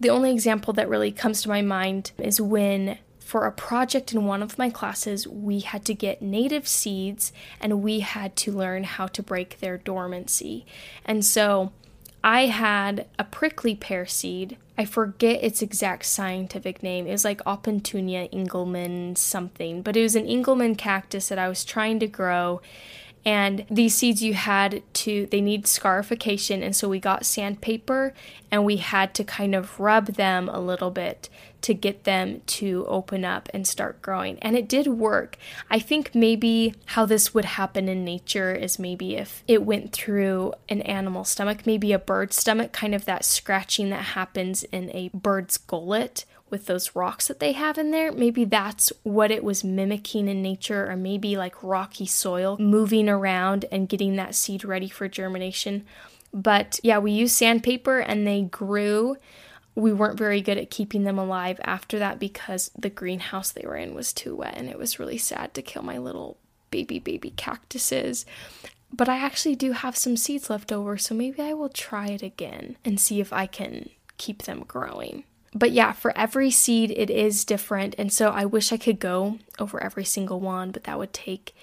The 0.00 0.08
only 0.08 0.32
example 0.32 0.72
that 0.72 0.88
really 0.88 1.12
comes 1.12 1.42
to 1.42 1.50
my 1.50 1.60
mind 1.60 2.12
is 2.16 2.40
when 2.40 2.96
for 3.18 3.44
a 3.44 3.52
project 3.52 4.14
in 4.14 4.24
one 4.24 4.42
of 4.42 4.56
my 4.56 4.70
classes, 4.70 5.28
we 5.28 5.60
had 5.60 5.84
to 5.84 5.94
get 5.94 6.22
native 6.22 6.66
seeds 6.66 7.34
and 7.60 7.82
we 7.82 8.00
had 8.00 8.34
to 8.36 8.50
learn 8.50 8.84
how 8.84 9.08
to 9.08 9.22
break 9.22 9.60
their 9.60 9.76
dormancy. 9.76 10.64
And 11.04 11.22
so 11.22 11.70
I 12.24 12.46
had 12.46 13.06
a 13.18 13.24
prickly 13.24 13.74
pear 13.74 14.06
seed. 14.06 14.56
I 14.78 14.84
forget 14.84 15.42
its 15.42 15.60
exact 15.60 16.06
scientific 16.06 16.82
name. 16.82 17.06
It 17.06 17.12
was 17.12 17.24
like 17.24 17.42
Aupuntunia 17.44 18.32
engelmann 18.32 19.16
something, 19.16 19.82
but 19.82 19.96
it 19.96 20.02
was 20.02 20.16
an 20.16 20.26
engelmann 20.26 20.76
cactus 20.76 21.28
that 21.28 21.38
I 21.38 21.48
was 21.48 21.64
trying 21.64 21.98
to 22.00 22.06
grow 22.06 22.60
and 23.24 23.64
these 23.70 23.94
seeds 23.94 24.22
you 24.22 24.34
had 24.34 24.82
to 24.94 25.26
they 25.30 25.40
need 25.40 25.66
scarification. 25.66 26.62
And 26.62 26.74
so 26.74 26.88
we 26.88 26.98
got 26.98 27.24
sandpaper 27.24 28.14
and 28.50 28.64
we 28.64 28.76
had 28.76 29.14
to 29.14 29.24
kind 29.24 29.54
of 29.54 29.78
rub 29.78 30.06
them 30.14 30.48
a 30.48 30.60
little 30.60 30.90
bit 30.90 31.28
to 31.62 31.74
get 31.74 32.02
them 32.02 32.42
to 32.44 32.84
open 32.88 33.24
up 33.24 33.48
and 33.54 33.66
start 33.66 34.02
growing. 34.02 34.36
And 34.40 34.56
it 34.56 34.68
did 34.68 34.88
work. 34.88 35.38
I 35.70 35.78
think 35.78 36.12
maybe 36.12 36.74
how 36.86 37.06
this 37.06 37.32
would 37.32 37.44
happen 37.44 37.88
in 37.88 38.04
nature 38.04 38.52
is 38.52 38.80
maybe 38.80 39.14
if 39.14 39.44
it 39.46 39.62
went 39.62 39.92
through 39.92 40.54
an 40.68 40.82
animal 40.82 41.24
stomach 41.24 41.66
maybe 41.66 41.92
a 41.92 41.98
bird 41.98 42.32
stomach 42.32 42.72
kind 42.72 42.94
of 42.94 43.04
that 43.04 43.24
scratching 43.24 43.90
that 43.90 44.02
happens 44.02 44.64
in 44.64 44.90
a 44.90 45.10
bird's 45.14 45.56
gullet 45.56 46.24
with 46.52 46.66
those 46.66 46.94
rocks 46.94 47.26
that 47.26 47.40
they 47.40 47.52
have 47.52 47.78
in 47.78 47.90
there. 47.90 48.12
Maybe 48.12 48.44
that's 48.44 48.92
what 49.02 49.32
it 49.32 49.42
was 49.42 49.64
mimicking 49.64 50.28
in 50.28 50.42
nature, 50.42 50.88
or 50.88 50.94
maybe 50.94 51.36
like 51.36 51.60
rocky 51.62 52.06
soil 52.06 52.56
moving 52.60 53.08
around 53.08 53.64
and 53.72 53.88
getting 53.88 54.14
that 54.16 54.36
seed 54.36 54.64
ready 54.64 54.88
for 54.88 55.08
germination. 55.08 55.84
But 56.32 56.78
yeah, 56.84 56.98
we 56.98 57.10
used 57.10 57.34
sandpaper 57.34 57.98
and 57.98 58.26
they 58.26 58.42
grew. 58.42 59.16
We 59.74 59.92
weren't 59.92 60.18
very 60.18 60.42
good 60.42 60.58
at 60.58 60.70
keeping 60.70 61.04
them 61.04 61.18
alive 61.18 61.58
after 61.64 61.98
that 61.98 62.20
because 62.20 62.70
the 62.78 62.90
greenhouse 62.90 63.50
they 63.50 63.66
were 63.66 63.76
in 63.76 63.94
was 63.94 64.12
too 64.12 64.36
wet 64.36 64.54
and 64.56 64.68
it 64.68 64.78
was 64.78 64.98
really 64.98 65.18
sad 65.18 65.54
to 65.54 65.62
kill 65.62 65.82
my 65.82 65.98
little 65.98 66.36
baby, 66.70 66.98
baby 66.98 67.30
cactuses. 67.30 68.26
But 68.92 69.08
I 69.08 69.16
actually 69.16 69.56
do 69.56 69.72
have 69.72 69.96
some 69.96 70.18
seeds 70.18 70.50
left 70.50 70.70
over, 70.70 70.98
so 70.98 71.14
maybe 71.14 71.40
I 71.40 71.54
will 71.54 71.70
try 71.70 72.08
it 72.08 72.22
again 72.22 72.76
and 72.84 73.00
see 73.00 73.20
if 73.20 73.32
I 73.32 73.46
can 73.46 73.88
keep 74.18 74.42
them 74.42 74.64
growing 74.68 75.24
but 75.54 75.72
yeah, 75.72 75.92
for 75.92 76.16
every 76.16 76.50
seed, 76.50 76.90
it 76.90 77.10
is 77.10 77.44
different. 77.44 77.94
And 77.98 78.12
so 78.12 78.30
I 78.30 78.44
wish 78.44 78.72
I 78.72 78.76
could 78.76 78.98
go 78.98 79.38
over 79.58 79.82
every 79.82 80.04
single 80.04 80.40
one, 80.40 80.70
but 80.70 80.84
that 80.84 80.98
would 80.98 81.12
take 81.12 81.54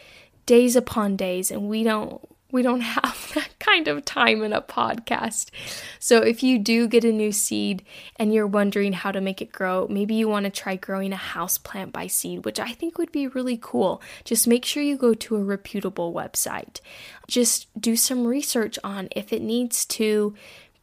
days 0.45 0.75
upon 0.75 1.15
days. 1.15 1.52
And 1.52 1.69
we 1.69 1.84
don't. 1.84 2.21
We 2.52 2.63
don't 2.63 2.82
have 2.97 3.32
that 3.36 3.60
kind 3.60 3.88
of 3.88 4.06
time 4.06 4.41
in 4.41 4.54
a 4.54 4.62
podcast. 4.62 5.52
So, 5.99 6.17
if 6.17 6.41
you 6.41 6.58
do 6.58 6.88
get 6.88 7.04
a 7.04 7.12
new 7.12 7.32
seed 7.32 7.84
and 8.15 8.34
you're 8.34 8.47
wondering 8.47 8.93
how 8.93 9.12
to 9.12 9.21
make 9.21 9.39
it 9.39 9.52
grow, 9.52 9.88
maybe 9.88 10.15
you 10.15 10.28
want 10.28 10.45
to 10.45 10.49
try 10.49 10.75
growing 10.75 11.13
a 11.13 11.15
house 11.15 11.60
plant 11.60 11.93
by 11.93 12.08
seed, 12.08 12.45
which 12.45 12.60
I 12.60 12.71
think 12.71 12.97
would 12.97 13.12
be 13.12 13.28
really 13.28 13.60
cool. 13.62 14.02
Just 14.23 14.47
make 14.47 14.65
sure 14.65 14.82
you 14.82 14.97
go 14.97 15.13
to 15.13 15.36
a 15.36 15.43
reputable 15.43 16.12
website. 16.12 16.80
Just 17.28 17.67
do 17.80 17.95
some 17.95 18.25
research 18.25 18.80
on 18.84 19.10
if 19.15 19.32
it 19.32 19.43
needs 19.43 19.86
to 19.86 20.34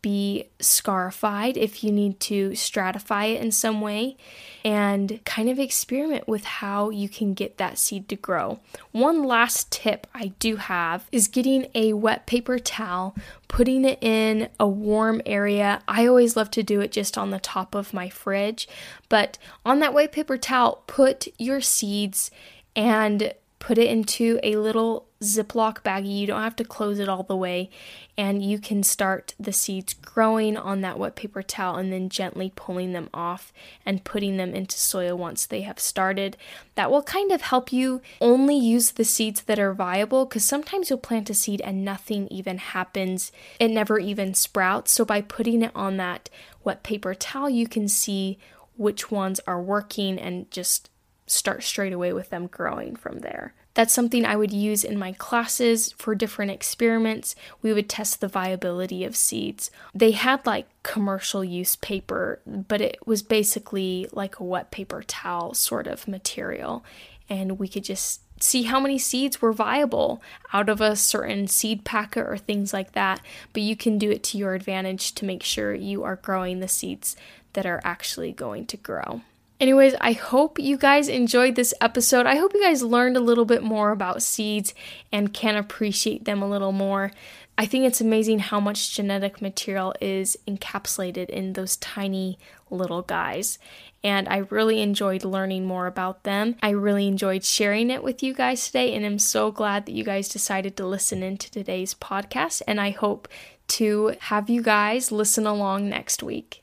be 0.06 0.44
scarified 0.60 1.56
if 1.56 1.82
you 1.82 1.90
need 1.90 2.20
to 2.20 2.50
stratify 2.50 3.34
it 3.34 3.40
in 3.40 3.50
some 3.50 3.80
way 3.80 4.16
and 4.64 5.18
kind 5.24 5.48
of 5.48 5.58
experiment 5.58 6.28
with 6.28 6.44
how 6.44 6.90
you 6.90 7.08
can 7.08 7.34
get 7.34 7.56
that 7.56 7.76
seed 7.76 8.08
to 8.08 8.14
grow. 8.14 8.60
One 8.92 9.24
last 9.24 9.72
tip 9.72 10.06
I 10.14 10.28
do 10.38 10.56
have 10.56 11.08
is 11.10 11.26
getting 11.26 11.66
a 11.74 11.92
wet 11.94 12.24
paper 12.24 12.60
towel, 12.60 13.16
putting 13.48 13.84
it 13.84 13.98
in 14.00 14.48
a 14.60 14.68
warm 14.68 15.22
area. 15.26 15.82
I 15.88 16.06
always 16.06 16.36
love 16.36 16.52
to 16.52 16.62
do 16.62 16.80
it 16.80 16.92
just 16.92 17.18
on 17.18 17.30
the 17.30 17.40
top 17.40 17.74
of 17.74 17.92
my 17.92 18.08
fridge, 18.08 18.68
but 19.08 19.38
on 19.64 19.80
that 19.80 19.92
wet 19.92 20.12
paper 20.12 20.38
towel, 20.38 20.84
put 20.86 21.26
your 21.36 21.60
seeds 21.60 22.30
and 22.76 23.34
put 23.58 23.76
it 23.76 23.90
into 23.90 24.38
a 24.44 24.54
little 24.54 25.05
Ziploc 25.26 25.82
baggie. 25.82 26.20
You 26.20 26.26
don't 26.26 26.42
have 26.42 26.56
to 26.56 26.64
close 26.64 26.98
it 26.98 27.08
all 27.08 27.22
the 27.22 27.36
way, 27.36 27.70
and 28.16 28.42
you 28.42 28.58
can 28.58 28.82
start 28.82 29.34
the 29.38 29.52
seeds 29.52 29.94
growing 29.94 30.56
on 30.56 30.80
that 30.80 30.98
wet 30.98 31.16
paper 31.16 31.42
towel 31.42 31.76
and 31.76 31.92
then 31.92 32.08
gently 32.08 32.52
pulling 32.54 32.92
them 32.92 33.10
off 33.12 33.52
and 33.84 34.04
putting 34.04 34.36
them 34.36 34.54
into 34.54 34.78
soil 34.78 35.16
once 35.16 35.46
they 35.46 35.62
have 35.62 35.78
started. 35.78 36.36
That 36.74 36.90
will 36.90 37.02
kind 37.02 37.32
of 37.32 37.42
help 37.42 37.72
you 37.72 38.00
only 38.20 38.56
use 38.56 38.92
the 38.92 39.04
seeds 39.04 39.42
that 39.42 39.58
are 39.58 39.74
viable 39.74 40.24
because 40.24 40.44
sometimes 40.44 40.90
you'll 40.90 40.98
plant 40.98 41.30
a 41.30 41.34
seed 41.34 41.60
and 41.60 41.84
nothing 41.84 42.28
even 42.28 42.58
happens, 42.58 43.32
it 43.58 43.68
never 43.68 43.98
even 43.98 44.34
sprouts. 44.34 44.92
So, 44.92 45.04
by 45.04 45.20
putting 45.20 45.62
it 45.62 45.72
on 45.74 45.96
that 45.96 46.30
wet 46.64 46.82
paper 46.82 47.14
towel, 47.14 47.50
you 47.50 47.66
can 47.66 47.88
see 47.88 48.38
which 48.76 49.10
ones 49.10 49.40
are 49.46 49.60
working 49.60 50.18
and 50.18 50.50
just 50.50 50.90
start 51.26 51.62
straight 51.62 51.92
away 51.92 52.12
with 52.12 52.30
them 52.30 52.46
growing 52.46 52.96
from 52.96 53.20
there. 53.20 53.54
That's 53.76 53.92
something 53.92 54.24
I 54.24 54.36
would 54.36 54.54
use 54.54 54.84
in 54.84 54.98
my 54.98 55.12
classes 55.12 55.92
for 55.98 56.14
different 56.14 56.50
experiments. 56.50 57.36
We 57.60 57.74
would 57.74 57.90
test 57.90 58.22
the 58.22 58.26
viability 58.26 59.04
of 59.04 59.14
seeds. 59.14 59.70
They 59.94 60.12
had 60.12 60.46
like 60.46 60.66
commercial 60.82 61.44
use 61.44 61.76
paper, 61.76 62.40
but 62.46 62.80
it 62.80 63.06
was 63.06 63.22
basically 63.22 64.08
like 64.12 64.40
a 64.40 64.44
wet 64.44 64.70
paper 64.70 65.02
towel 65.06 65.52
sort 65.52 65.86
of 65.86 66.08
material. 66.08 66.86
And 67.28 67.58
we 67.58 67.68
could 67.68 67.84
just 67.84 68.22
see 68.40 68.62
how 68.62 68.80
many 68.80 68.96
seeds 68.96 69.42
were 69.42 69.52
viable 69.52 70.22
out 70.54 70.70
of 70.70 70.80
a 70.80 70.96
certain 70.96 71.46
seed 71.46 71.84
packet 71.84 72.26
or 72.26 72.38
things 72.38 72.72
like 72.72 72.92
that. 72.92 73.20
But 73.52 73.62
you 73.62 73.76
can 73.76 73.98
do 73.98 74.10
it 74.10 74.22
to 74.24 74.38
your 74.38 74.54
advantage 74.54 75.14
to 75.16 75.26
make 75.26 75.42
sure 75.42 75.74
you 75.74 76.02
are 76.02 76.16
growing 76.16 76.60
the 76.60 76.68
seeds 76.68 77.14
that 77.52 77.66
are 77.66 77.82
actually 77.84 78.32
going 78.32 78.64
to 78.68 78.78
grow. 78.78 79.20
Anyways, 79.58 79.94
I 80.02 80.12
hope 80.12 80.58
you 80.58 80.76
guys 80.76 81.08
enjoyed 81.08 81.54
this 81.54 81.72
episode. 81.80 82.26
I 82.26 82.36
hope 82.36 82.52
you 82.52 82.62
guys 82.62 82.82
learned 82.82 83.16
a 83.16 83.20
little 83.20 83.46
bit 83.46 83.62
more 83.62 83.90
about 83.90 84.22
seeds 84.22 84.74
and 85.10 85.32
can 85.32 85.56
appreciate 85.56 86.26
them 86.26 86.42
a 86.42 86.48
little 86.48 86.72
more. 86.72 87.10
I 87.56 87.64
think 87.64 87.86
it's 87.86 88.02
amazing 88.02 88.40
how 88.40 88.60
much 88.60 88.94
genetic 88.94 89.40
material 89.40 89.94
is 89.98 90.36
encapsulated 90.46 91.30
in 91.30 91.54
those 91.54 91.78
tiny 91.78 92.38
little 92.68 93.00
guys. 93.00 93.58
And 94.04 94.28
I 94.28 94.38
really 94.50 94.82
enjoyed 94.82 95.24
learning 95.24 95.64
more 95.64 95.86
about 95.86 96.24
them. 96.24 96.56
I 96.62 96.70
really 96.70 97.08
enjoyed 97.08 97.42
sharing 97.42 97.90
it 97.90 98.02
with 98.02 98.22
you 98.22 98.34
guys 98.34 98.66
today, 98.66 98.94
and 98.94 99.06
I'm 99.06 99.18
so 99.18 99.50
glad 99.50 99.86
that 99.86 99.92
you 99.92 100.04
guys 100.04 100.28
decided 100.28 100.76
to 100.76 100.86
listen 100.86 101.22
into 101.22 101.50
today's 101.50 101.94
podcast. 101.94 102.60
And 102.68 102.78
I 102.78 102.90
hope 102.90 103.26
to 103.68 104.14
have 104.20 104.50
you 104.50 104.60
guys 104.62 105.10
listen 105.10 105.46
along 105.46 105.88
next 105.88 106.22
week. 106.22 106.62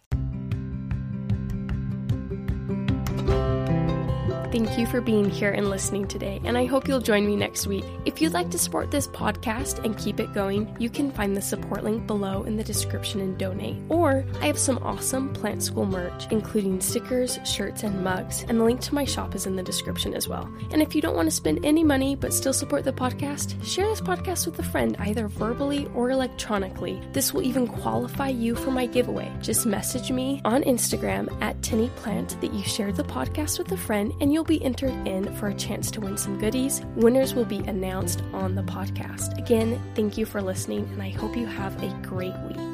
Thank 4.64 4.80
you 4.80 4.88
for 4.88 5.02
being 5.02 5.30
here 5.30 5.52
and 5.52 5.70
listening 5.70 6.08
today, 6.08 6.40
and 6.46 6.58
I 6.58 6.64
hope 6.64 6.88
you'll 6.88 7.02
join 7.02 7.28
me 7.28 7.36
next 7.36 7.68
week. 7.68 7.84
If 8.06 8.22
you'd 8.22 8.32
like 8.32 8.50
to 8.52 8.58
support 8.58 8.92
this 8.92 9.08
podcast 9.08 9.84
and 9.84 9.98
keep 9.98 10.22
it 10.22 10.34
going, 10.34 10.74
you 10.80 10.90
can 10.90 11.12
find 11.12 11.36
the 11.36 11.42
support 11.42 11.84
link 11.84 12.08
below 12.08 12.44
in 12.44 12.56
the 12.56 12.64
description 12.64 13.20
and 13.20 13.38
donate. 13.38 13.76
Or 13.90 14.24
I 14.40 14.46
have 14.46 14.58
some 14.58 14.78
awesome 14.82 15.34
Plant 15.34 15.64
School 15.64 15.86
merch, 15.86 16.32
including 16.32 16.80
stickers, 16.80 17.40
shirts, 17.44 17.84
and 17.84 18.06
mugs, 18.06 18.46
and 18.48 18.58
the 18.58 18.64
link 18.64 18.80
to 18.82 18.96
my 18.96 19.04
shop 19.04 19.36
is 19.36 19.46
in 19.46 19.58
the 19.58 19.64
description 19.64 20.14
as 20.14 20.30
well. 20.30 20.50
And 20.72 20.82
if 20.82 20.96
you 20.96 21.02
don't 21.02 21.18
want 21.18 21.28
to 21.28 21.36
spend 21.36 21.66
any 21.66 21.84
money 21.84 22.16
but 22.16 22.34
still 22.34 22.54
support 22.54 22.86
the 22.86 22.94
podcast, 22.94 23.62
share 23.66 23.88
this 23.90 24.00
podcast 24.00 24.46
with 24.46 24.58
a 24.60 24.64
friend 24.64 24.96
either 25.00 25.28
verbally 25.28 25.90
or 25.94 26.10
electronically. 26.10 27.02
This 27.12 27.34
will 27.34 27.44
even 27.44 27.68
qualify 27.68 28.30
you 28.30 28.56
for 28.56 28.72
my 28.72 28.86
giveaway. 28.86 29.30
Just 29.42 29.66
message 29.66 30.10
me 30.10 30.42
on 30.46 30.64
Instagram 30.64 31.28
at 31.42 31.60
TinnyPlant 31.60 32.40
that 32.40 32.54
you 32.54 32.64
shared 32.64 32.96
the 32.96 33.04
podcast 33.04 33.60
with 33.60 33.70
a 33.74 33.78
friend, 33.78 34.14
and 34.22 34.32
you'll 34.32 34.44
you'll 34.44 34.53
be 34.54 34.64
entered 34.64 34.94
in 35.08 35.34
for 35.36 35.48
a 35.48 35.54
chance 35.56 35.90
to 35.90 36.00
win 36.00 36.16
some 36.16 36.38
goodies. 36.38 36.82
Winners 36.96 37.34
will 37.34 37.46
be 37.46 37.58
announced 37.60 38.22
on 38.34 38.54
the 38.54 38.62
podcast. 38.62 39.36
Again, 39.40 39.82
thank 39.96 40.16
you 40.16 40.28
for 40.28 40.44
listening, 40.44 40.88
and 40.92 41.02
I 41.02 41.10
hope 41.10 41.36
you 41.36 41.48
have 41.48 41.82
a 41.82 41.90
great 42.04 42.38
week. 42.48 42.73